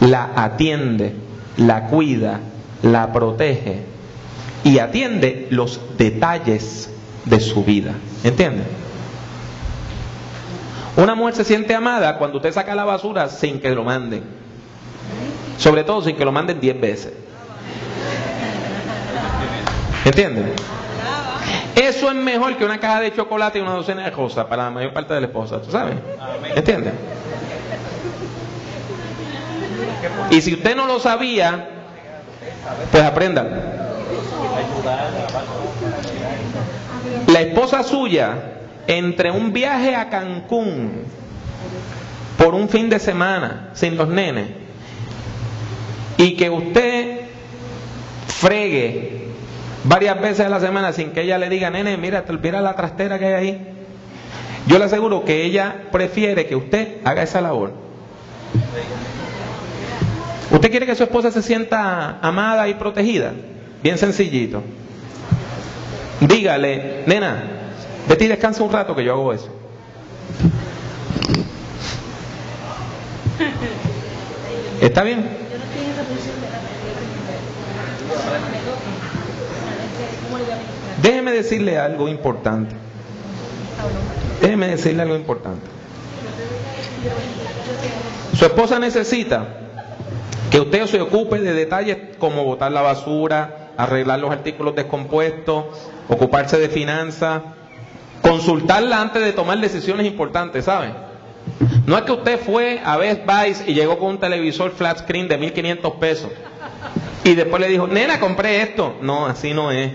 la 0.00 0.30
atiende, 0.36 1.14
la 1.56 1.86
cuida, 1.86 2.40
la 2.82 3.12
protege 3.12 3.84
y 4.64 4.78
atiende 4.78 5.46
los 5.50 5.80
detalles 5.96 6.90
de 7.24 7.40
su 7.40 7.64
vida. 7.64 7.92
¿Entiende? 8.24 8.64
Una 10.96 11.14
mujer 11.14 11.34
se 11.34 11.44
siente 11.44 11.74
amada 11.74 12.16
cuando 12.16 12.38
usted 12.38 12.52
saca 12.52 12.74
la 12.74 12.84
basura 12.84 13.28
sin 13.28 13.60
que 13.60 13.70
lo 13.70 13.84
manden. 13.84 14.24
Sobre 15.58 15.84
todo 15.84 16.02
sin 16.02 16.16
que 16.16 16.24
lo 16.24 16.32
manden 16.32 16.58
10 16.58 16.80
veces. 16.80 17.12
¿Entiende? 20.04 20.54
Eso 21.74 22.08
es 22.08 22.14
mejor 22.14 22.56
que 22.56 22.64
una 22.64 22.80
caja 22.80 23.00
de 23.00 23.14
chocolate 23.14 23.58
y 23.58 23.62
una 23.62 23.72
docena 23.72 24.04
de 24.04 24.12
cosas 24.12 24.46
para 24.46 24.64
la 24.64 24.70
mayor 24.70 24.92
parte 24.94 25.12
de 25.12 25.20
la 25.20 25.26
esposa, 25.26 25.60
¿tú 25.60 25.70
sabes? 25.70 25.96
¿Entiendes? 26.54 26.94
Y 30.30 30.40
si 30.40 30.54
usted 30.54 30.74
no 30.74 30.86
lo 30.86 30.98
sabía, 30.98 31.68
pues 32.90 33.02
aprenda. 33.02 33.44
La 37.26 37.40
esposa 37.40 37.82
suya, 37.82 38.34
entre 38.86 39.30
un 39.30 39.52
viaje 39.52 39.94
a 39.94 40.08
Cancún 40.08 41.04
por 42.38 42.54
un 42.54 42.68
fin 42.68 42.88
de 42.88 42.98
semana 42.98 43.70
sin 43.74 43.96
los 43.96 44.08
nenes, 44.08 44.48
y 46.18 46.34
que 46.36 46.50
usted 46.50 47.20
fregue 48.26 49.26
varias 49.84 50.20
veces 50.20 50.46
a 50.46 50.48
la 50.48 50.60
semana 50.60 50.92
sin 50.92 51.10
que 51.10 51.22
ella 51.22 51.38
le 51.38 51.48
diga, 51.48 51.70
nene, 51.70 51.96
mira, 51.96 52.24
te 52.24 52.32
olvida 52.32 52.60
la 52.60 52.74
trastera 52.74 53.18
que 53.18 53.26
hay 53.26 53.32
ahí. 53.34 53.68
Yo 54.66 54.78
le 54.78 54.84
aseguro 54.84 55.24
que 55.24 55.44
ella 55.44 55.84
prefiere 55.92 56.46
que 56.46 56.56
usted 56.56 56.98
haga 57.04 57.22
esa 57.22 57.40
labor. 57.40 57.72
¿Usted 60.50 60.70
quiere 60.70 60.86
que 60.86 60.94
su 60.94 61.04
esposa 61.04 61.30
se 61.30 61.42
sienta 61.42 62.18
amada 62.20 62.68
y 62.68 62.74
protegida? 62.74 63.32
Bien 63.82 63.98
sencillito. 63.98 64.62
Dígale, 66.20 67.02
nena, 67.06 67.44
vete 68.08 68.24
y 68.24 68.28
descansa 68.28 68.62
un 68.62 68.72
rato 68.72 68.94
que 68.94 69.04
yo 69.04 69.12
hago 69.12 69.32
eso. 69.32 69.48
¿Está 74.80 75.02
bien? 75.02 75.26
Déjeme 81.02 81.32
decirle 81.32 81.78
algo 81.78 82.08
importante. 82.08 82.74
Déjeme 84.40 84.68
decirle 84.68 85.02
algo 85.02 85.16
importante. 85.16 85.66
Su 88.36 88.44
esposa 88.44 88.78
necesita 88.78 89.46
que 90.50 90.60
usted 90.60 90.86
se 90.86 91.00
ocupe 91.00 91.40
de 91.40 91.52
detalles 91.52 91.98
como 92.18 92.44
botar 92.44 92.70
la 92.70 92.82
basura, 92.82 93.70
arreglar 93.76 94.18
los 94.18 94.30
artículos 94.30 94.74
descompuestos, 94.74 95.64
ocuparse 96.08 96.58
de 96.58 96.68
finanzas, 96.68 97.42
consultarla 98.22 99.00
antes 99.00 99.22
de 99.22 99.32
tomar 99.32 99.58
decisiones 99.60 100.06
importantes, 100.06 100.64
¿sabe? 100.64 100.92
No 101.86 101.96
es 101.96 102.04
que 102.04 102.12
usted 102.12 102.40
fue 102.40 102.80
a 102.84 102.96
Best 102.96 103.24
Buy 103.24 103.56
y 103.68 103.74
llegó 103.74 103.98
con 103.98 104.08
un 104.10 104.18
televisor 104.18 104.72
flat 104.72 104.98
screen 104.98 105.28
de 105.28 105.38
1500 105.38 105.92
pesos 105.94 106.30
y 107.26 107.34
después 107.34 107.60
le 107.60 107.68
dijo, 107.68 107.86
nena, 107.88 108.20
compré 108.20 108.62
esto. 108.62 108.96
No, 109.02 109.26
así 109.26 109.52
no 109.52 109.72
es. 109.72 109.92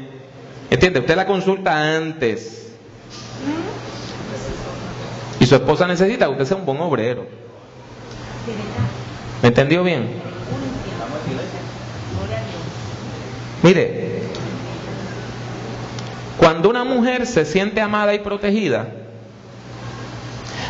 ¿Entiende? 0.70 1.00
Usted 1.00 1.16
la 1.16 1.25
consulta 1.25 1.96
antes. 1.96 2.74
Y 5.40 5.46
su 5.46 5.56
esposa 5.56 5.88
necesita 5.88 6.25
que 6.25 6.32
usted 6.34 6.46
sea 6.46 6.58
un 6.58 6.66
buen 6.66 6.80
obrero. 6.82 7.25
¿Me 9.42 9.48
entendió 9.48 9.82
bien? 9.84 10.10
Mire, 13.63 14.24
cuando 16.41 16.71
una 16.71 16.83
mujer 16.83 17.27
se 17.27 17.45
siente 17.45 17.81
amada 17.81 18.15
y 18.15 18.19
protegida, 18.19 18.88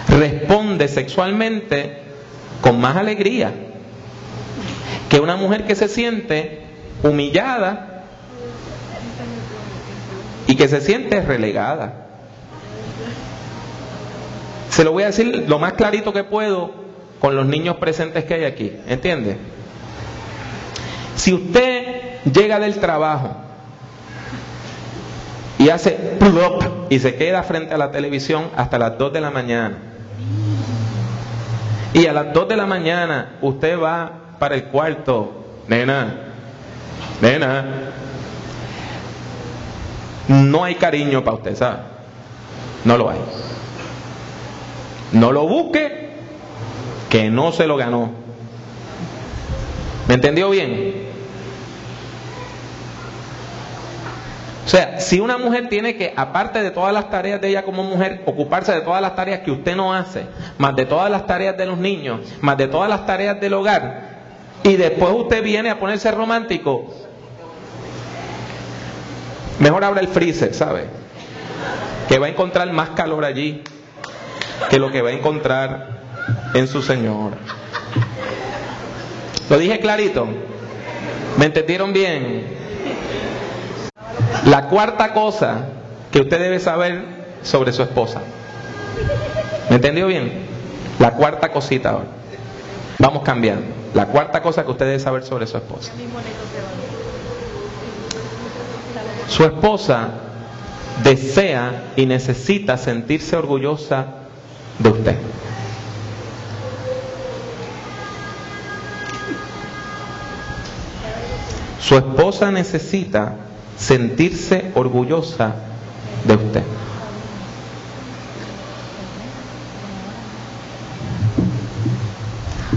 responde 0.09 0.89
sexualmente 0.89 2.01
con 2.59 2.81
más 2.81 2.97
alegría 2.97 3.53
que 5.07 5.21
una 5.21 5.37
mujer 5.37 5.65
que 5.65 5.75
se 5.75 5.87
siente 5.87 6.65
humillada 7.03 8.03
y 10.45 10.57
que 10.57 10.67
se 10.67 10.81
siente 10.81 11.21
relegada. 11.21 12.07
Se 14.71 14.83
lo 14.83 14.91
voy 14.91 15.03
a 15.03 15.05
decir 15.05 15.45
lo 15.47 15.57
más 15.57 15.71
clarito 15.71 16.11
que 16.11 16.25
puedo 16.25 16.73
con 17.21 17.33
los 17.33 17.45
niños 17.45 17.77
presentes 17.77 18.25
que 18.25 18.33
hay 18.33 18.43
aquí, 18.43 18.73
¿entiende? 18.89 19.37
Si 21.15 21.31
usted 21.33 22.19
llega 22.25 22.59
del 22.59 22.75
trabajo 22.75 23.50
y 25.61 25.69
hace 25.69 25.91
plop 25.91 26.63
y 26.89 26.97
se 26.97 27.13
queda 27.15 27.43
frente 27.43 27.75
a 27.75 27.77
la 27.77 27.91
televisión 27.91 28.49
hasta 28.55 28.79
las 28.79 28.97
2 28.97 29.13
de 29.13 29.21
la 29.21 29.29
mañana, 29.29 29.77
y 31.93 32.07
a 32.07 32.13
las 32.13 32.33
2 32.33 32.47
de 32.47 32.57
la 32.57 32.65
mañana 32.65 33.33
usted 33.41 33.79
va 33.79 34.11
para 34.39 34.55
el 34.55 34.63
cuarto, 34.65 35.45
nena, 35.67 36.15
nena, 37.21 37.65
no 40.27 40.63
hay 40.63 40.75
cariño 40.75 41.23
para 41.23 41.37
usted, 41.37 41.55
¿sabe? 41.55 41.77
No 42.83 42.97
lo 42.97 43.09
hay. 43.11 43.19
No 45.11 45.31
lo 45.31 45.47
busque, 45.47 46.09
que 47.09 47.29
no 47.29 47.51
se 47.51 47.67
lo 47.67 47.77
ganó. 47.77 48.09
¿Me 50.07 50.15
entendió 50.15 50.49
bien? 50.49 51.10
O 54.63 54.69
sea, 54.69 54.99
si 54.99 55.19
una 55.19 55.37
mujer 55.37 55.69
tiene 55.69 55.95
que, 55.95 56.13
aparte 56.15 56.61
de 56.61 56.71
todas 56.71 56.93
las 56.93 57.09
tareas 57.09 57.41
de 57.41 57.49
ella 57.49 57.63
como 57.63 57.83
mujer, 57.83 58.21
ocuparse 58.25 58.71
de 58.71 58.81
todas 58.81 59.01
las 59.01 59.15
tareas 59.15 59.39
que 59.39 59.51
usted 59.51 59.75
no 59.75 59.93
hace, 59.93 60.25
más 60.57 60.75
de 60.75 60.85
todas 60.85 61.09
las 61.09 61.25
tareas 61.25 61.57
de 61.57 61.65
los 61.65 61.77
niños, 61.77 62.21
más 62.41 62.57
de 62.57 62.67
todas 62.67 62.89
las 62.89 63.05
tareas 63.05 63.41
del 63.41 63.53
hogar, 63.53 64.11
y 64.63 64.75
después 64.75 65.11
usted 65.15 65.43
viene 65.43 65.71
a 65.71 65.79
ponerse 65.79 66.11
romántico, 66.11 66.93
mejor 69.59 69.83
abra 69.83 70.01
el 70.01 70.07
freezer, 70.07 70.53
¿sabe? 70.53 70.85
Que 72.07 72.19
va 72.19 72.27
a 72.27 72.29
encontrar 72.29 72.71
más 72.71 72.89
calor 72.91 73.25
allí 73.25 73.63
que 74.69 74.77
lo 74.77 74.91
que 74.91 75.01
va 75.01 75.09
a 75.09 75.13
encontrar 75.13 76.01
en 76.53 76.67
su 76.67 76.81
Señor. 76.83 77.31
Lo 79.49 79.57
dije 79.57 79.79
clarito. 79.79 80.27
¿Me 81.37 81.45
entendieron 81.45 81.93
bien? 81.93 82.60
La 84.45 84.67
cuarta 84.67 85.13
cosa 85.13 85.65
que 86.11 86.21
usted 86.21 86.39
debe 86.39 86.59
saber 86.59 87.03
sobre 87.43 87.71
su 87.73 87.83
esposa. 87.83 88.21
¿Me 89.69 89.75
entendió 89.75 90.07
bien? 90.07 90.31
La 90.99 91.11
cuarta 91.11 91.51
cosita 91.51 91.91
ahora. 91.91 92.07
Vamos 92.97 93.23
cambiando. 93.23 93.65
La 93.93 94.07
cuarta 94.07 94.41
cosa 94.41 94.63
que 94.63 94.71
usted 94.71 94.85
debe 94.85 94.99
saber 94.99 95.23
sobre 95.23 95.47
su 95.47 95.57
esposa. 95.57 95.91
Su 99.27 99.45
esposa 99.45 100.09
desea 101.03 101.91
y 101.95 102.05
necesita 102.05 102.77
sentirse 102.77 103.35
orgullosa 103.35 104.05
de 104.79 104.89
usted. 104.89 105.15
Su 111.79 111.97
esposa 111.97 112.51
necesita 112.51 113.35
sentirse 113.81 114.71
orgullosa 114.75 115.55
de 116.25 116.35
usted. 116.35 116.63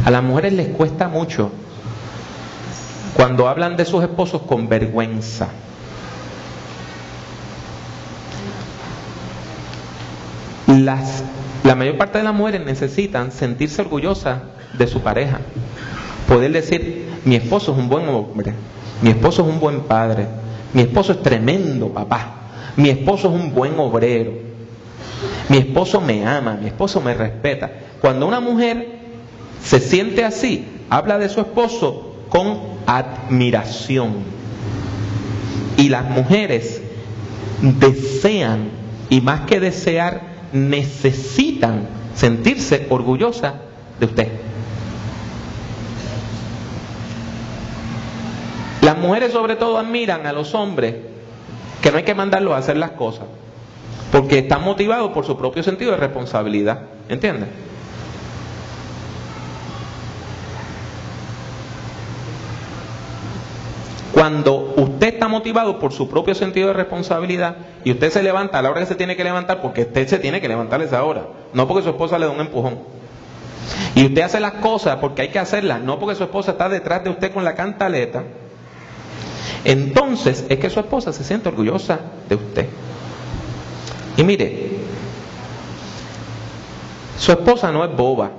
A 0.05 0.11
las 0.11 0.23
mujeres 0.23 0.53
les 0.55 0.69
cuesta 0.69 1.09
mucho 1.09 1.51
cuando 3.15 3.49
hablan 3.49 3.77
de 3.77 3.85
sus 3.85 4.03
esposos 4.03 4.43
con 4.43 4.69
vergüenza. 4.69 5.49
Las, 10.67 11.23
la 11.63 11.75
mayor 11.75 11.99
parte 11.99 12.19
de 12.19 12.25
las 12.25 12.35
mujeres 12.35 12.65
necesitan 12.65 13.31
sentirse 13.31 13.83
orgullosas 13.83 14.41
de 14.77 14.87
su 14.87 15.01
pareja. 15.01 15.41
Poder 16.27 16.53
decir, 16.53 17.09
mi 17.25 17.37
esposo 17.37 17.73
es 17.73 17.79
un 17.79 17.89
buen 17.89 18.09
hombre, 18.09 18.55
mi 19.03 19.11
esposo 19.11 19.43
es 19.43 19.49
un 19.49 19.61
buen 19.61 19.83
padre, 19.83 20.27
mi 20.75 20.83
esposo 20.83 21.13
es 21.13 21.23
tremendo 21.23 21.89
papá. 21.89 22.35
Mi 22.77 22.91
esposo 22.91 23.29
es 23.29 23.41
un 23.41 23.55
buen 23.55 23.79
obrero. 23.79 24.33
Mi 25.49 25.59
esposo 25.59 26.01
me 26.01 26.27
ama, 26.27 26.59
mi 26.61 26.67
esposo 26.67 27.01
me 27.01 27.15
respeta. 27.15 27.71
Cuando 28.01 28.27
una 28.27 28.41
mujer 28.41 28.99
se 29.63 29.79
siente 29.79 30.25
así, 30.25 30.67
habla 30.91 31.19
de 31.19 31.29
su 31.29 31.41
esposo 31.41 32.17
con 32.29 32.59
admiración. 32.87 34.15
Y 35.77 35.89
las 35.89 36.11
mujeres 36.11 36.83
desean, 37.63 38.71
y 39.09 39.21
más 39.21 39.43
que 39.43 39.61
desear, 39.61 40.23
necesitan 40.53 41.89
sentirse 42.15 42.87
orgullosas 42.91 43.55
de 44.01 44.07
usted. 44.07 44.29
Las 48.95 49.03
mujeres 49.03 49.33
sobre 49.33 49.57
todo 49.57 49.77
admiran 49.77 50.25
a 50.25 50.33
los 50.33 50.55
hombres 50.55 50.95
que 51.83 51.91
no 51.91 51.97
hay 51.97 52.05
que 52.05 52.15
mandarlos 52.15 52.55
a 52.55 52.59
hacer 52.59 52.77
las 52.77 52.93
cosas, 52.93 53.25
porque 54.13 54.39
están 54.39 54.63
motivados 54.63 55.11
por 55.11 55.27
su 55.27 55.37
propio 55.37 55.65
sentido 55.65 55.91
de 55.91 55.97
responsabilidad. 55.97 56.83
¿Entiendes? 57.09 57.49
Cuando 64.13 64.75
usted 64.77 65.15
está 65.15 65.27
motivado 65.27 65.81
por 65.81 65.93
su 65.93 66.09
propio 66.09 66.37
sentido 66.37 66.69
de 66.69 66.75
responsabilidad 66.75 67.57
y 67.83 67.91
usted 67.91 68.11
se 68.11 68.23
levanta 68.23 68.61
a 68.61 68.63
la 68.63 68.71
hora 68.71 68.79
que 68.79 68.87
se 68.87 68.95
tiene 68.95 69.17
que 69.17 69.25
levantar, 69.25 69.61
porque 69.61 69.83
usted 69.83 70.07
se 70.07 70.21
tiene 70.21 70.41
que 70.41 70.47
levantar 70.47 70.81
esa 70.83 71.03
hora, 71.03 71.27
no 71.53 71.67
porque 71.67 71.83
su 71.83 71.89
esposa 71.89 72.17
le 72.17 72.27
da 72.27 72.31
un 72.31 72.41
empujón. 72.41 72.79
Y 73.97 74.07
usted 74.07 74.23
hace 74.23 74.39
las 74.39 74.53
cosas 74.53 74.99
porque 75.01 75.23
hay 75.23 75.29
que 75.31 75.41
hacerlas, 75.41 75.81
no 75.81 75.99
porque 75.99 76.15
su 76.15 76.23
esposa 76.23 76.53
está 76.53 76.69
detrás 76.69 77.03
de 77.03 77.11
usted 77.11 77.33
con 77.33 77.43
la 77.43 77.57
cantaleta 77.57 78.23
entonces 79.65 80.45
es 80.49 80.59
que 80.59 80.71
su 80.71 80.81
esposa 80.81 81.13
se 81.13 81.25
siente 81.25 81.49
orgullosa 81.49 82.01
de 82.29 82.35
usted. 82.35 82.69
Y 84.17 84.25
mire, 84.25 84.79
su 87.19 87.33
esposa 87.33 87.73
no 87.73 87.85
es 87.85 87.97
boba. 87.97 88.31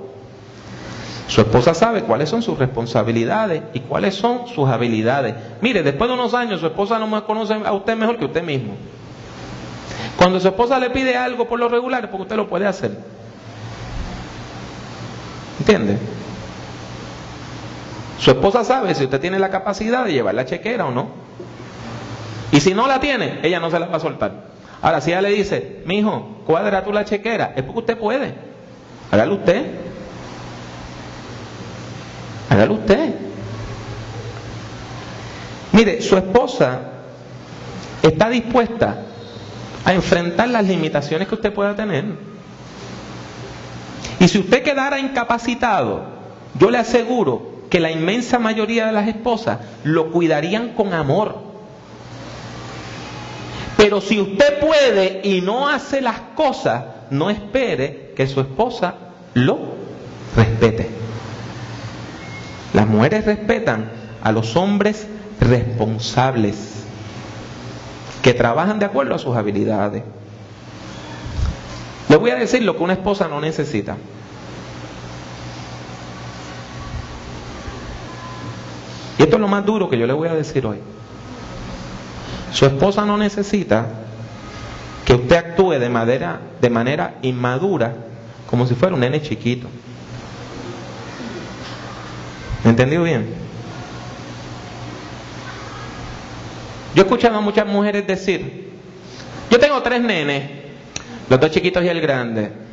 Su 1.28 1.40
esposa 1.40 1.74
sabe 1.74 2.02
cuáles 2.02 2.28
son 2.28 2.40
sus 2.42 2.56
responsabilidades 2.56 3.62
y 3.74 3.80
cuáles 3.80 4.14
son 4.14 4.46
sus 4.46 4.68
habilidades. 4.68 5.34
Mire, 5.60 5.82
después 5.82 6.08
de 6.08 6.14
unos 6.14 6.34
años 6.34 6.60
su 6.60 6.66
esposa 6.66 6.98
no 6.98 7.26
conoce 7.26 7.54
a 7.54 7.72
usted 7.72 7.96
mejor 7.96 8.16
que 8.16 8.26
usted 8.26 8.42
mismo. 8.42 8.74
Cuando 10.16 10.38
su 10.40 10.48
esposa 10.48 10.78
le 10.78 10.90
pide 10.90 11.16
algo 11.16 11.48
por 11.48 11.58
lo 11.58 11.68
regular 11.68 12.10
porque 12.10 12.22
usted 12.22 12.36
lo 12.36 12.48
puede 12.48 12.66
hacer. 12.66 12.96
¿Entiende? 15.58 15.98
Su 18.26 18.32
esposa 18.32 18.64
sabe 18.64 18.92
si 18.96 19.04
usted 19.04 19.20
tiene 19.20 19.38
la 19.38 19.50
capacidad 19.50 20.04
de 20.04 20.12
llevar 20.12 20.34
la 20.34 20.44
chequera 20.44 20.84
o 20.86 20.90
no. 20.90 21.10
Y 22.50 22.58
si 22.58 22.74
no 22.74 22.88
la 22.88 22.98
tiene, 22.98 23.38
ella 23.44 23.60
no 23.60 23.70
se 23.70 23.78
la 23.78 23.86
va 23.86 23.98
a 23.98 24.00
soltar. 24.00 24.48
Ahora, 24.82 25.00
si 25.00 25.12
ella 25.12 25.20
le 25.22 25.30
dice, 25.30 25.84
mi 25.86 26.00
hijo, 26.00 26.42
cuadra 26.44 26.82
tú 26.82 26.92
la 26.92 27.04
chequera, 27.04 27.52
es 27.54 27.62
porque 27.62 27.78
usted 27.78 27.96
puede. 27.96 28.34
Hágalo 29.12 29.34
usted. 29.34 29.66
Hágalo 32.50 32.74
usted. 32.74 33.14
Mire, 35.70 36.02
su 36.02 36.16
esposa 36.16 36.80
está 38.02 38.28
dispuesta 38.28 39.02
a 39.84 39.92
enfrentar 39.94 40.48
las 40.48 40.64
limitaciones 40.64 41.28
que 41.28 41.36
usted 41.36 41.52
pueda 41.52 41.76
tener. 41.76 42.04
Y 44.18 44.26
si 44.26 44.40
usted 44.40 44.64
quedara 44.64 44.98
incapacitado, 44.98 46.02
yo 46.58 46.72
le 46.72 46.78
aseguro 46.78 47.54
que 47.70 47.80
la 47.80 47.90
inmensa 47.90 48.38
mayoría 48.38 48.86
de 48.86 48.92
las 48.92 49.08
esposas 49.08 49.58
lo 49.84 50.10
cuidarían 50.10 50.70
con 50.70 50.92
amor. 50.92 51.46
Pero 53.76 54.00
si 54.00 54.20
usted 54.20 54.58
puede 54.60 55.20
y 55.24 55.40
no 55.40 55.68
hace 55.68 56.00
las 56.00 56.18
cosas, 56.34 56.84
no 57.10 57.30
espere 57.30 58.12
que 58.16 58.26
su 58.26 58.40
esposa 58.40 58.94
lo 59.34 59.58
respete. 60.34 60.88
Las 62.72 62.86
mujeres 62.86 63.26
respetan 63.26 63.90
a 64.22 64.32
los 64.32 64.56
hombres 64.56 65.06
responsables, 65.40 66.84
que 68.22 68.34
trabajan 68.34 68.78
de 68.78 68.86
acuerdo 68.86 69.14
a 69.14 69.18
sus 69.18 69.36
habilidades. 69.36 70.02
Le 72.08 72.16
voy 72.16 72.30
a 72.30 72.36
decir 72.36 72.62
lo 72.62 72.76
que 72.76 72.82
una 72.82 72.94
esposa 72.94 73.28
no 73.28 73.40
necesita. 73.40 73.96
Esto 79.26 79.36
es 79.36 79.40
lo 79.40 79.48
más 79.48 79.66
duro 79.66 79.88
que 79.88 79.98
yo 79.98 80.06
le 80.06 80.12
voy 80.12 80.28
a 80.28 80.34
decir 80.34 80.64
hoy. 80.64 80.78
Su 82.52 82.64
esposa 82.64 83.04
no 83.04 83.18
necesita 83.18 83.86
que 85.04 85.14
usted 85.14 85.36
actúe 85.36 85.72
de 85.72 85.88
manera, 85.88 86.40
de 86.60 86.70
manera 86.70 87.14
inmadura, 87.22 87.94
como 88.48 88.66
si 88.66 88.74
fuera 88.74 88.94
un 88.94 89.00
nene 89.00 89.20
chiquito. 89.20 89.66
¿Me 92.62 92.70
entendió 92.70 93.02
bien? 93.02 93.26
Yo 96.94 97.02
he 97.02 97.04
escuchado 97.04 97.36
a 97.36 97.40
muchas 97.40 97.66
mujeres 97.66 98.06
decir, 98.06 98.70
yo 99.50 99.58
tengo 99.58 99.82
tres 99.82 100.00
nenes, 100.00 100.50
los 101.28 101.40
dos 101.40 101.50
chiquitos 101.50 101.84
y 101.84 101.88
el 101.88 102.00
grande. 102.00 102.65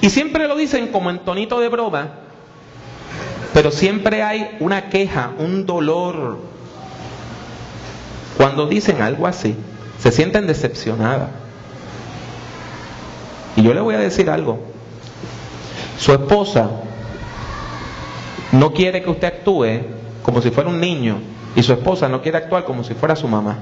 Y 0.00 0.10
siempre 0.10 0.48
lo 0.48 0.56
dicen 0.56 0.88
como 0.88 1.10
en 1.10 1.18
tonito 1.20 1.60
de 1.60 1.68
broma, 1.68 2.08
pero 3.52 3.70
siempre 3.70 4.22
hay 4.22 4.56
una 4.60 4.88
queja, 4.88 5.32
un 5.38 5.66
dolor. 5.66 6.38
Cuando 8.36 8.66
dicen 8.66 9.02
algo 9.02 9.26
así, 9.26 9.54
se 9.98 10.10
sienten 10.10 10.46
decepcionadas. 10.46 11.28
Y 13.56 13.62
yo 13.62 13.74
le 13.74 13.80
voy 13.80 13.94
a 13.94 13.98
decir 13.98 14.30
algo. 14.30 14.58
Su 15.98 16.12
esposa 16.12 16.70
no 18.52 18.72
quiere 18.72 19.02
que 19.02 19.10
usted 19.10 19.28
actúe 19.28 19.82
como 20.22 20.40
si 20.40 20.50
fuera 20.50 20.70
un 20.70 20.80
niño 20.80 21.18
y 21.54 21.62
su 21.62 21.72
esposa 21.72 22.08
no 22.08 22.22
quiere 22.22 22.38
actuar 22.38 22.64
como 22.64 22.84
si 22.84 22.94
fuera 22.94 23.16
su 23.16 23.28
mamá. 23.28 23.58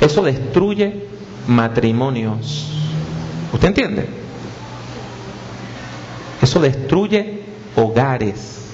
Eso 0.00 0.22
destruye 0.22 1.11
matrimonios. 1.46 2.68
¿Usted 3.52 3.68
entiende? 3.68 4.06
Eso 6.40 6.60
destruye 6.60 7.42
hogares. 7.76 8.70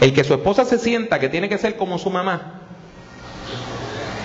El 0.00 0.12
que 0.12 0.24
su 0.24 0.34
esposa 0.34 0.64
se 0.64 0.78
sienta 0.78 1.18
que 1.18 1.28
tiene 1.28 1.48
que 1.48 1.58
ser 1.58 1.76
como 1.76 1.98
su 1.98 2.10
mamá 2.10 2.60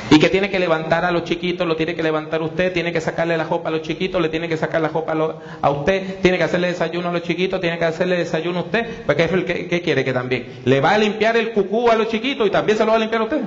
y 0.10 0.20
que 0.20 0.30
tiene 0.30 0.50
que 0.50 0.60
levantar 0.60 1.04
a 1.04 1.12
los 1.12 1.24
chiquitos, 1.24 1.68
lo 1.68 1.76
tiene 1.76 1.96
que 1.96 2.04
levantar 2.04 2.42
usted, 2.42 2.72
tiene 2.72 2.94
que 2.94 3.02
sacarle 3.02 3.36
la 3.36 3.44
ropa 3.44 3.70
a 3.70 3.72
los 3.72 3.82
chiquitos, 3.82 4.22
le 4.22 4.30
tiene 4.30 4.48
que 4.48 4.56
sacar 4.56 4.82
la 4.82 4.88
ropa 4.88 5.14
a, 5.62 5.70
usted, 5.70 6.20
tiene 6.22 6.38
que 6.38 6.44
hacerle 6.44 6.68
desayuno 6.68 7.10
a 7.10 7.12
los 7.12 7.24
chiquitos, 7.24 7.60
tiene 7.60 7.78
que 7.78 7.86
hacerle 7.86 8.16
desayuno 8.16 8.60
a 8.60 8.62
usted, 8.64 9.04
porque 9.06 9.28
¿qué, 9.28 9.68
¿qué 9.68 9.82
quiere 9.82 10.06
que 10.06 10.14
también? 10.14 10.62
¿Le 10.64 10.80
va 10.80 10.92
a 10.92 10.98
limpiar 10.98 11.36
el 11.36 11.52
cucú 11.52 11.90
a 11.90 11.96
los 11.96 12.08
chiquitos 12.08 12.48
y 12.48 12.52
también 12.52 12.78
se 12.78 12.86
lo 12.86 12.92
va 12.92 12.98
a 12.98 13.00
limpiar 13.00 13.22
a 13.22 13.26
usted? 13.26 13.42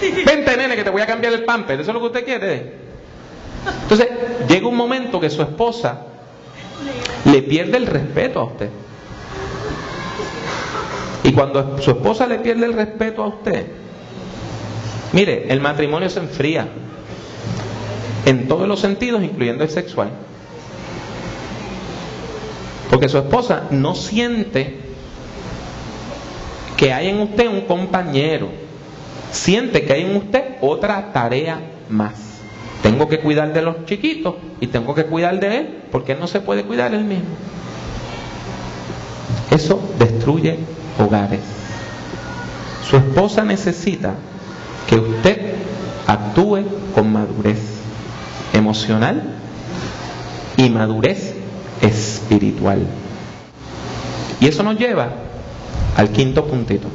Vente, 0.00 0.56
nene, 0.56 0.76
que 0.76 0.84
te 0.84 0.90
voy 0.90 1.02
a 1.02 1.06
cambiar 1.06 1.32
el 1.32 1.44
pamper. 1.44 1.80
¿Eso 1.80 1.90
es 1.90 1.94
lo 1.94 2.00
que 2.00 2.06
usted 2.06 2.24
quiere? 2.24 2.72
Entonces, 3.82 4.08
llega 4.48 4.66
un 4.66 4.76
momento 4.76 5.20
que 5.20 5.28
su 5.28 5.42
esposa 5.42 6.06
le 7.24 7.42
pierde 7.42 7.76
el 7.76 7.86
respeto 7.86 8.40
a 8.40 8.44
usted. 8.44 8.70
Y 11.22 11.32
cuando 11.32 11.80
su 11.80 11.90
esposa 11.90 12.26
le 12.26 12.38
pierde 12.38 12.66
el 12.66 12.72
respeto 12.72 13.22
a 13.22 13.26
usted, 13.28 13.66
mire, 15.12 15.52
el 15.52 15.60
matrimonio 15.60 16.08
se 16.08 16.20
enfría 16.20 16.66
en 18.24 18.48
todos 18.48 18.66
los 18.66 18.80
sentidos, 18.80 19.22
incluyendo 19.22 19.64
el 19.64 19.70
sexual. 19.70 20.10
Porque 22.88 23.08
su 23.08 23.18
esposa 23.18 23.64
no 23.70 23.94
siente 23.94 24.78
que 26.76 26.92
hay 26.92 27.08
en 27.08 27.20
usted 27.20 27.46
un 27.46 27.62
compañero, 27.62 28.48
siente 29.32 29.84
que 29.84 29.92
hay 29.92 30.02
en 30.02 30.16
usted 30.16 30.56
otra 30.60 31.12
tarea 31.12 31.60
más. 31.88 32.14
Tengo 32.82 33.08
que 33.08 33.20
cuidar 33.20 33.52
de 33.52 33.62
los 33.62 33.84
chiquitos 33.84 34.36
y 34.60 34.68
tengo 34.68 34.94
que 34.94 35.04
cuidar 35.04 35.38
de 35.38 35.58
él 35.58 35.78
porque 35.92 36.12
él 36.12 36.20
no 36.20 36.26
se 36.26 36.40
puede 36.40 36.64
cuidar 36.64 36.94
él 36.94 37.04
mismo. 37.04 37.24
Eso 39.50 39.80
destruye 39.98 40.58
hogares. 40.98 41.40
Su 42.88 42.96
esposa 42.96 43.44
necesita 43.44 44.14
que 44.88 44.96
usted 44.96 45.54
actúe 46.06 46.62
con 46.94 47.12
madurez 47.12 47.60
emocional 48.52 49.34
y 50.56 50.68
madurez 50.70 51.34
espiritual. 51.80 52.86
Y 54.40 54.46
eso 54.46 54.62
nos 54.62 54.78
lleva 54.78 55.10
al 55.96 56.10
quinto 56.10 56.46
puntito. 56.46 56.88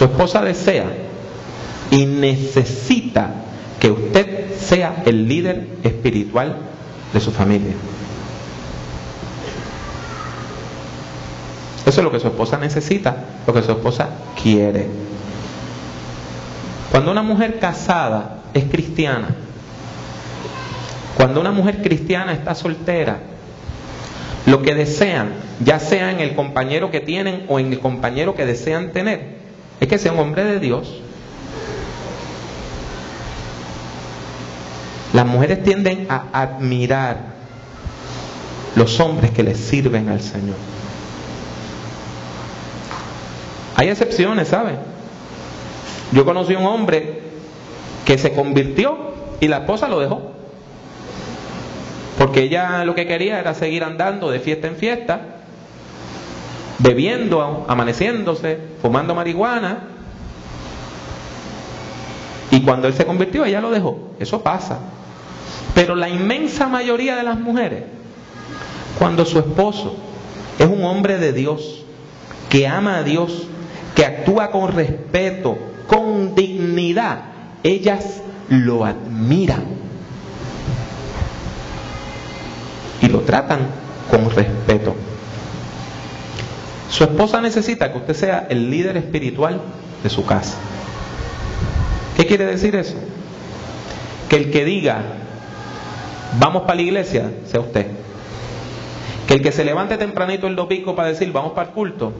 Su 0.00 0.06
esposa 0.06 0.40
desea 0.40 0.86
y 1.90 2.06
necesita 2.06 3.34
que 3.78 3.90
usted 3.90 4.56
sea 4.58 5.02
el 5.04 5.28
líder 5.28 5.66
espiritual 5.84 6.56
de 7.12 7.20
su 7.20 7.30
familia. 7.30 7.74
Eso 11.84 12.00
es 12.00 12.02
lo 12.02 12.10
que 12.10 12.18
su 12.18 12.28
esposa 12.28 12.56
necesita, 12.56 13.14
lo 13.46 13.52
que 13.52 13.60
su 13.60 13.72
esposa 13.72 14.08
quiere. 14.42 14.86
Cuando 16.90 17.10
una 17.10 17.22
mujer 17.22 17.58
casada 17.58 18.44
es 18.54 18.64
cristiana, 18.70 19.36
cuando 21.14 21.42
una 21.42 21.52
mujer 21.52 21.82
cristiana 21.82 22.32
está 22.32 22.54
soltera, 22.54 23.18
lo 24.46 24.62
que 24.62 24.74
desean, 24.74 25.34
ya 25.62 25.78
sea 25.78 26.10
en 26.10 26.20
el 26.20 26.34
compañero 26.34 26.90
que 26.90 27.00
tienen 27.00 27.44
o 27.48 27.58
en 27.58 27.70
el 27.70 27.80
compañero 27.80 28.34
que 28.34 28.46
desean 28.46 28.92
tener, 28.92 29.39
es 29.80 29.88
que 29.88 29.98
sea 29.98 30.12
un 30.12 30.18
hombre 30.18 30.44
de 30.44 30.60
Dios. 30.60 31.00
Las 35.12 35.26
mujeres 35.26 35.64
tienden 35.64 36.06
a 36.08 36.26
admirar 36.32 37.18
los 38.76 39.00
hombres 39.00 39.30
que 39.32 39.42
les 39.42 39.58
sirven 39.58 40.08
al 40.08 40.20
Señor. 40.20 40.56
Hay 43.74 43.88
excepciones, 43.88 44.48
¿sabe? 44.48 44.72
Yo 46.12 46.24
conocí 46.24 46.54
a 46.54 46.58
un 46.58 46.66
hombre 46.66 47.22
que 48.04 48.18
se 48.18 48.32
convirtió 48.32 49.14
y 49.40 49.48
la 49.48 49.58
esposa 49.58 49.88
lo 49.88 49.98
dejó. 49.98 50.32
Porque 52.18 52.42
ella 52.42 52.84
lo 52.84 52.94
que 52.94 53.06
quería 53.06 53.40
era 53.40 53.54
seguir 53.54 53.82
andando 53.82 54.30
de 54.30 54.40
fiesta 54.40 54.68
en 54.68 54.76
fiesta, 54.76 55.20
bebiendo, 56.80 57.64
amaneciéndose, 57.68 58.58
fumando 58.82 59.14
marihuana. 59.14 59.78
Y 62.50 62.62
cuando 62.62 62.88
él 62.88 62.94
se 62.94 63.06
convirtió, 63.06 63.44
ella 63.44 63.60
lo 63.60 63.70
dejó. 63.70 63.98
Eso 64.18 64.42
pasa. 64.42 64.78
Pero 65.74 65.94
la 65.94 66.08
inmensa 66.08 66.66
mayoría 66.66 67.16
de 67.16 67.22
las 67.22 67.38
mujeres, 67.38 67.84
cuando 68.98 69.24
su 69.24 69.38
esposo 69.38 69.96
es 70.58 70.66
un 70.66 70.84
hombre 70.84 71.18
de 71.18 71.32
Dios, 71.32 71.84
que 72.48 72.66
ama 72.66 72.98
a 72.98 73.02
Dios, 73.04 73.46
que 73.94 74.04
actúa 74.04 74.50
con 74.50 74.72
respeto, 74.72 75.56
con 75.86 76.34
dignidad, 76.34 77.22
ellas 77.62 78.22
lo 78.48 78.84
admiran 78.84 79.64
y 83.00 83.06
lo 83.06 83.20
tratan 83.20 83.60
con 84.10 84.28
respeto. 84.30 84.94
Su 86.90 87.04
esposa 87.04 87.40
necesita 87.40 87.92
que 87.92 87.98
usted 87.98 88.14
sea 88.14 88.46
el 88.50 88.70
líder 88.70 88.96
espiritual 88.96 89.60
de 90.02 90.10
su 90.10 90.26
casa. 90.26 90.58
¿Qué 92.16 92.26
quiere 92.26 92.46
decir 92.46 92.74
eso? 92.76 92.96
Que 94.28 94.36
el 94.36 94.50
que 94.50 94.64
diga, 94.64 95.02
vamos 96.38 96.62
para 96.62 96.74
la 96.76 96.82
iglesia, 96.82 97.30
sea 97.46 97.60
usted. 97.60 97.86
Que 99.26 99.34
el 99.34 99.42
que 99.42 99.52
se 99.52 99.64
levante 99.64 99.96
tempranito 99.96 100.46
el 100.46 100.56
domingo 100.56 100.94
para 100.96 101.08
decir, 101.08 101.32
vamos 101.32 101.52
para 101.52 101.68
el 101.68 101.74
culto, 101.74 102.12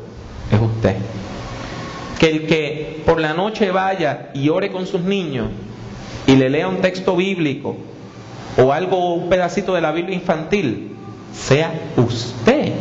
es 0.50 0.60
usted 0.60 0.96
que 2.20 2.28
el 2.28 2.46
que 2.46 3.02
por 3.06 3.18
la 3.18 3.32
noche 3.32 3.70
vaya 3.70 4.28
y 4.34 4.50
ore 4.50 4.70
con 4.70 4.86
sus 4.86 5.00
niños 5.00 5.48
y 6.26 6.36
le 6.36 6.50
lea 6.50 6.68
un 6.68 6.82
texto 6.82 7.16
bíblico 7.16 7.78
o 8.58 8.72
algo, 8.74 9.14
un 9.14 9.30
pedacito 9.30 9.74
de 9.74 9.80
la 9.80 9.90
Biblia 9.90 10.14
infantil, 10.14 10.92
sea 11.32 11.72
usted. 11.96 12.74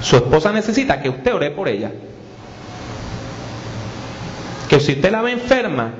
Su 0.00 0.16
esposa 0.16 0.52
necesita 0.52 1.00
que 1.00 1.08
usted 1.08 1.34
ore 1.34 1.50
por 1.50 1.68
ella. 1.68 1.90
Que 4.68 4.80
si 4.80 4.92
usted 4.92 5.10
la 5.10 5.22
ve 5.22 5.32
enferma, 5.32 5.92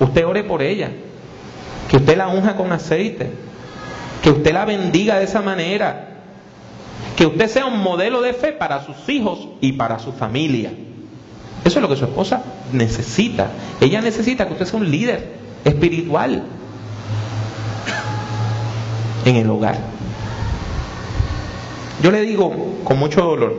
usted 0.00 0.26
ore 0.26 0.44
por 0.44 0.62
ella. 0.62 0.90
Que 1.88 1.98
usted 1.98 2.16
la 2.16 2.28
unja 2.28 2.56
con 2.56 2.72
aceite. 2.72 3.30
Que 4.22 4.30
usted 4.30 4.52
la 4.52 4.64
bendiga 4.64 5.18
de 5.18 5.24
esa 5.24 5.42
manera. 5.42 6.08
Que 7.16 7.26
usted 7.26 7.48
sea 7.48 7.66
un 7.66 7.80
modelo 7.80 8.22
de 8.22 8.32
fe 8.32 8.52
para 8.52 8.84
sus 8.84 9.08
hijos 9.08 9.48
y 9.60 9.72
para 9.72 9.98
su 9.98 10.12
familia. 10.12 10.72
Eso 11.64 11.78
es 11.78 11.82
lo 11.82 11.88
que 11.88 11.96
su 11.96 12.04
esposa 12.04 12.42
necesita. 12.72 13.50
Ella 13.80 14.00
necesita 14.00 14.46
que 14.46 14.52
usted 14.52 14.66
sea 14.66 14.80
un 14.80 14.90
líder 14.90 15.34
espiritual 15.64 16.42
en 19.24 19.36
el 19.36 19.48
hogar. 19.48 19.93
Yo 22.02 22.10
le 22.10 22.22
digo 22.22 22.80
con 22.84 22.98
mucho 22.98 23.22
dolor, 23.22 23.54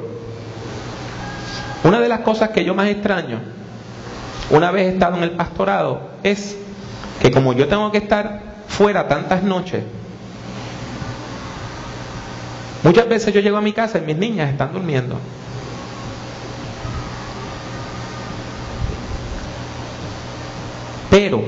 una 1.84 2.00
de 2.00 2.10
las 2.10 2.20
cosas 2.20 2.50
que 2.50 2.64
yo 2.66 2.74
más 2.74 2.88
extraño, 2.88 3.40
una 4.50 4.72
vez 4.72 4.94
estado 4.94 5.18
en 5.18 5.24
el 5.24 5.32
pastorado, 5.32 6.10
es 6.24 6.58
que 7.22 7.32
como 7.32 7.54
yo 7.54 7.68
tengo 7.68 7.92
que 7.92 8.00
estar 8.00 8.42
fuera 8.68 9.08
tantas 9.08 9.44
noches, 9.44 9.84
muchas 12.84 13.08
veces 13.08 13.34
yo 13.34 13.40
llego 13.40 13.58
a 13.58 13.62
mi 13.62 13.74
casa 13.74 14.00
y 14.00 14.02
mis 14.02 14.18
niñas 14.18 14.50
están 14.50 14.74
durmiendo. 14.74 15.18
Pero 21.10 21.42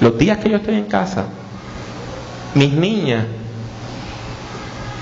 los 0.00 0.18
días 0.18 0.38
que 0.38 0.50
yo 0.50 0.56
estoy 0.58 0.74
en 0.74 0.84
casa, 0.84 1.24
mis 2.54 2.72
niñas 2.72 3.24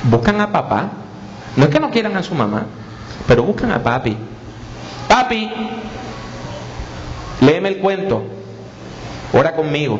buscan 0.04 0.40
a 0.40 0.52
papá. 0.52 0.90
No 1.56 1.64
es 1.64 1.70
que 1.70 1.80
no 1.80 1.90
quieran 1.90 2.16
a 2.16 2.22
su 2.22 2.34
mamá, 2.34 2.66
pero 3.26 3.42
buscan 3.42 3.70
a 3.72 3.82
papi. 3.82 4.16
Papi, 5.08 5.50
léeme 7.40 7.68
el 7.70 7.78
cuento, 7.78 8.24
ora 9.32 9.54
conmigo. 9.54 9.98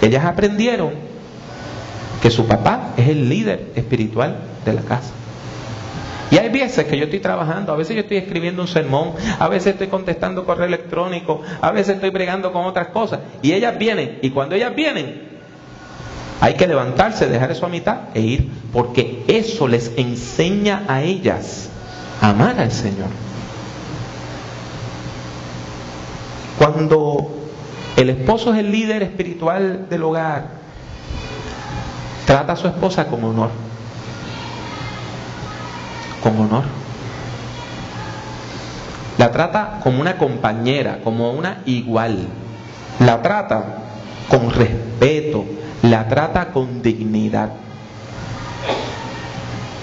Ellas 0.00 0.24
aprendieron 0.24 0.92
que 2.22 2.30
su 2.30 2.46
papá 2.46 2.92
es 2.96 3.08
el 3.08 3.28
líder 3.28 3.72
espiritual 3.74 4.36
de 4.64 4.72
la 4.72 4.82
casa. 4.82 5.12
Y 6.30 6.38
hay 6.38 6.48
veces 6.48 6.86
que 6.86 6.98
yo 6.98 7.04
estoy 7.04 7.20
trabajando, 7.20 7.72
a 7.72 7.76
veces 7.76 7.94
yo 7.94 8.02
estoy 8.02 8.16
escribiendo 8.16 8.60
un 8.62 8.68
sermón, 8.68 9.12
a 9.38 9.48
veces 9.48 9.74
estoy 9.74 9.86
contestando 9.86 10.44
correo 10.44 10.66
electrónico, 10.66 11.42
a 11.60 11.70
veces 11.70 11.94
estoy 11.96 12.10
bregando 12.10 12.52
con 12.52 12.66
otras 12.66 12.88
cosas. 12.88 13.20
Y 13.42 13.52
ellas 13.52 13.78
vienen, 13.78 14.18
y 14.22 14.30
cuando 14.30 14.54
ellas 14.54 14.74
vienen, 14.74 15.25
hay 16.40 16.54
que 16.54 16.66
levantarse, 16.66 17.26
dejar 17.26 17.50
eso 17.50 17.66
a 17.66 17.68
mitad 17.68 17.96
e 18.14 18.20
ir, 18.20 18.50
porque 18.72 19.24
eso 19.28 19.68
les 19.68 19.92
enseña 19.96 20.84
a 20.88 21.02
ellas 21.02 21.68
a 22.20 22.30
amar 22.30 22.58
al 22.60 22.72
Señor. 22.72 23.08
Cuando 26.58 27.30
el 27.96 28.10
esposo 28.10 28.52
es 28.52 28.60
el 28.60 28.70
líder 28.70 29.02
espiritual 29.02 29.86
del 29.88 30.02
hogar, 30.02 30.48
trata 32.26 32.54
a 32.54 32.56
su 32.56 32.66
esposa 32.66 33.06
con 33.06 33.22
honor 33.24 33.50
con 36.26 36.40
honor. 36.40 36.64
La 39.18 39.30
trata 39.30 39.80
como 39.82 40.00
una 40.00 40.18
compañera, 40.18 40.98
como 41.02 41.30
una 41.30 41.62
igual. 41.66 42.26
La 42.98 43.22
trata 43.22 43.64
con 44.28 44.50
respeto, 44.50 45.44
la 45.82 46.08
trata 46.08 46.52
con 46.52 46.82
dignidad. 46.82 47.50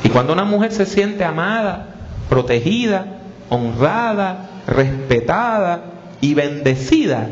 Y 0.03 0.09
cuando 0.09 0.33
una 0.33 0.43
mujer 0.43 0.71
se 0.71 0.85
siente 0.85 1.23
amada, 1.23 1.87
protegida, 2.29 3.05
honrada, 3.49 4.49
respetada 4.67 5.85
y 6.19 6.33
bendecida, 6.33 7.27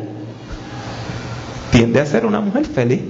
tiende 1.71 1.99
a 1.99 2.05
ser 2.05 2.25
una 2.25 2.39
mujer 2.39 2.65
feliz. 2.65 3.01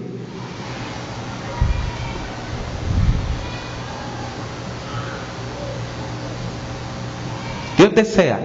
Dios 7.78 7.96
desea 7.96 8.40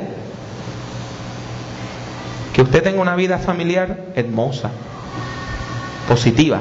que 2.55 2.62
usted 2.62 2.83
tenga 2.83 3.03
una 3.03 3.16
vida 3.16 3.38
familiar 3.38 3.99
hermosa, 4.14 4.71
positiva, 6.09 6.61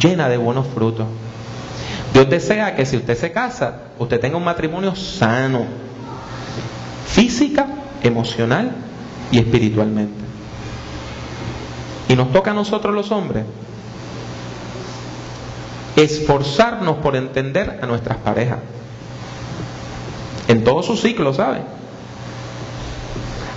llena 0.00 0.28
de 0.28 0.36
buenos 0.36 0.66
frutos. 0.68 1.06
Dios 2.12 2.28
desea 2.28 2.76
que 2.76 2.86
si 2.86 2.96
usted 2.96 3.16
se 3.16 3.32
casa, 3.32 3.82
usted 3.98 4.20
tenga 4.20 4.36
un 4.36 4.44
matrimonio 4.44 4.94
sano, 4.94 5.64
física, 7.06 7.66
emocional 8.02 8.72
y 9.30 9.38
espiritualmente. 9.38 10.22
Y 12.08 12.16
nos 12.16 12.32
toca 12.32 12.50
a 12.50 12.54
nosotros 12.54 12.94
los 12.94 13.10
hombres 13.10 13.44
esforzarnos 15.96 16.96
por 16.96 17.16
entender 17.16 17.78
a 17.82 17.86
nuestras 17.86 18.18
parejas 18.18 18.58
en 20.48 20.64
todo 20.64 20.82
su 20.82 20.96
ciclo, 20.96 21.32
¿sabe? 21.32 21.60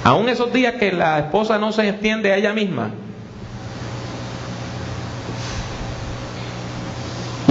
Aún 0.04 0.30
esos 0.30 0.54
días 0.54 0.76
que 0.76 0.92
la 0.92 1.20
esposa 1.20 1.58
no 1.58 1.72
se 1.72 1.88
entiende 1.88 2.32
a 2.32 2.38
ella 2.38 2.54
misma, 2.54 2.92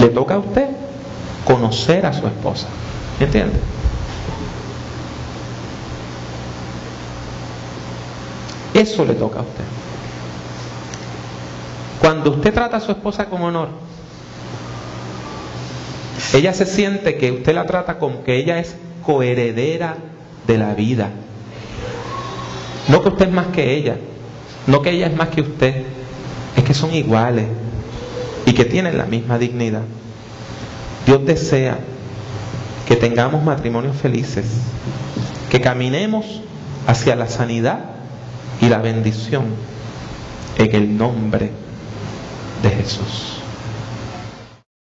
le 0.05 0.11
toca 0.11 0.35
a 0.35 0.39
usted 0.39 0.67
conocer 1.45 2.05
a 2.05 2.13
su 2.13 2.27
esposa. 2.27 2.67
¿Entiende? 3.19 3.59
Eso 8.73 9.05
le 9.05 9.13
toca 9.13 9.39
a 9.39 9.41
usted. 9.41 9.63
Cuando 11.99 12.31
usted 12.31 12.53
trata 12.53 12.77
a 12.77 12.79
su 12.79 12.91
esposa 12.91 13.25
con 13.25 13.41
honor, 13.41 13.69
ella 16.33 16.53
se 16.53 16.65
siente 16.65 17.17
que 17.17 17.31
usted 17.31 17.55
la 17.55 17.65
trata 17.65 17.97
como 17.97 18.23
que 18.23 18.37
ella 18.37 18.59
es 18.59 18.75
coheredera 19.03 19.95
de 20.45 20.57
la 20.57 20.75
vida. 20.75 21.09
No 22.89 23.01
que 23.01 23.09
usted 23.09 23.27
es 23.27 23.33
más 23.33 23.47
que 23.47 23.73
ella, 23.73 23.97
no 24.67 24.81
que 24.83 24.91
ella 24.91 25.07
es 25.07 25.15
más 25.15 25.29
que 25.29 25.41
usted, 25.41 25.83
es 26.55 26.63
que 26.63 26.73
son 26.75 26.93
iguales 26.93 27.47
y 28.45 28.53
que 28.53 28.65
tienen 28.65 28.97
la 28.97 29.05
misma 29.05 29.37
dignidad. 29.37 29.83
Dios 31.05 31.25
desea 31.25 31.79
que 32.87 32.95
tengamos 32.95 33.43
matrimonios 33.43 33.95
felices, 33.95 34.45
que 35.49 35.61
caminemos 35.61 36.41
hacia 36.87 37.15
la 37.15 37.27
sanidad 37.27 37.79
y 38.61 38.69
la 38.69 38.79
bendición 38.79 39.45
en 40.57 40.75
el 40.75 40.97
nombre 40.97 41.51
de 42.63 42.69
Jesús. 42.69 43.34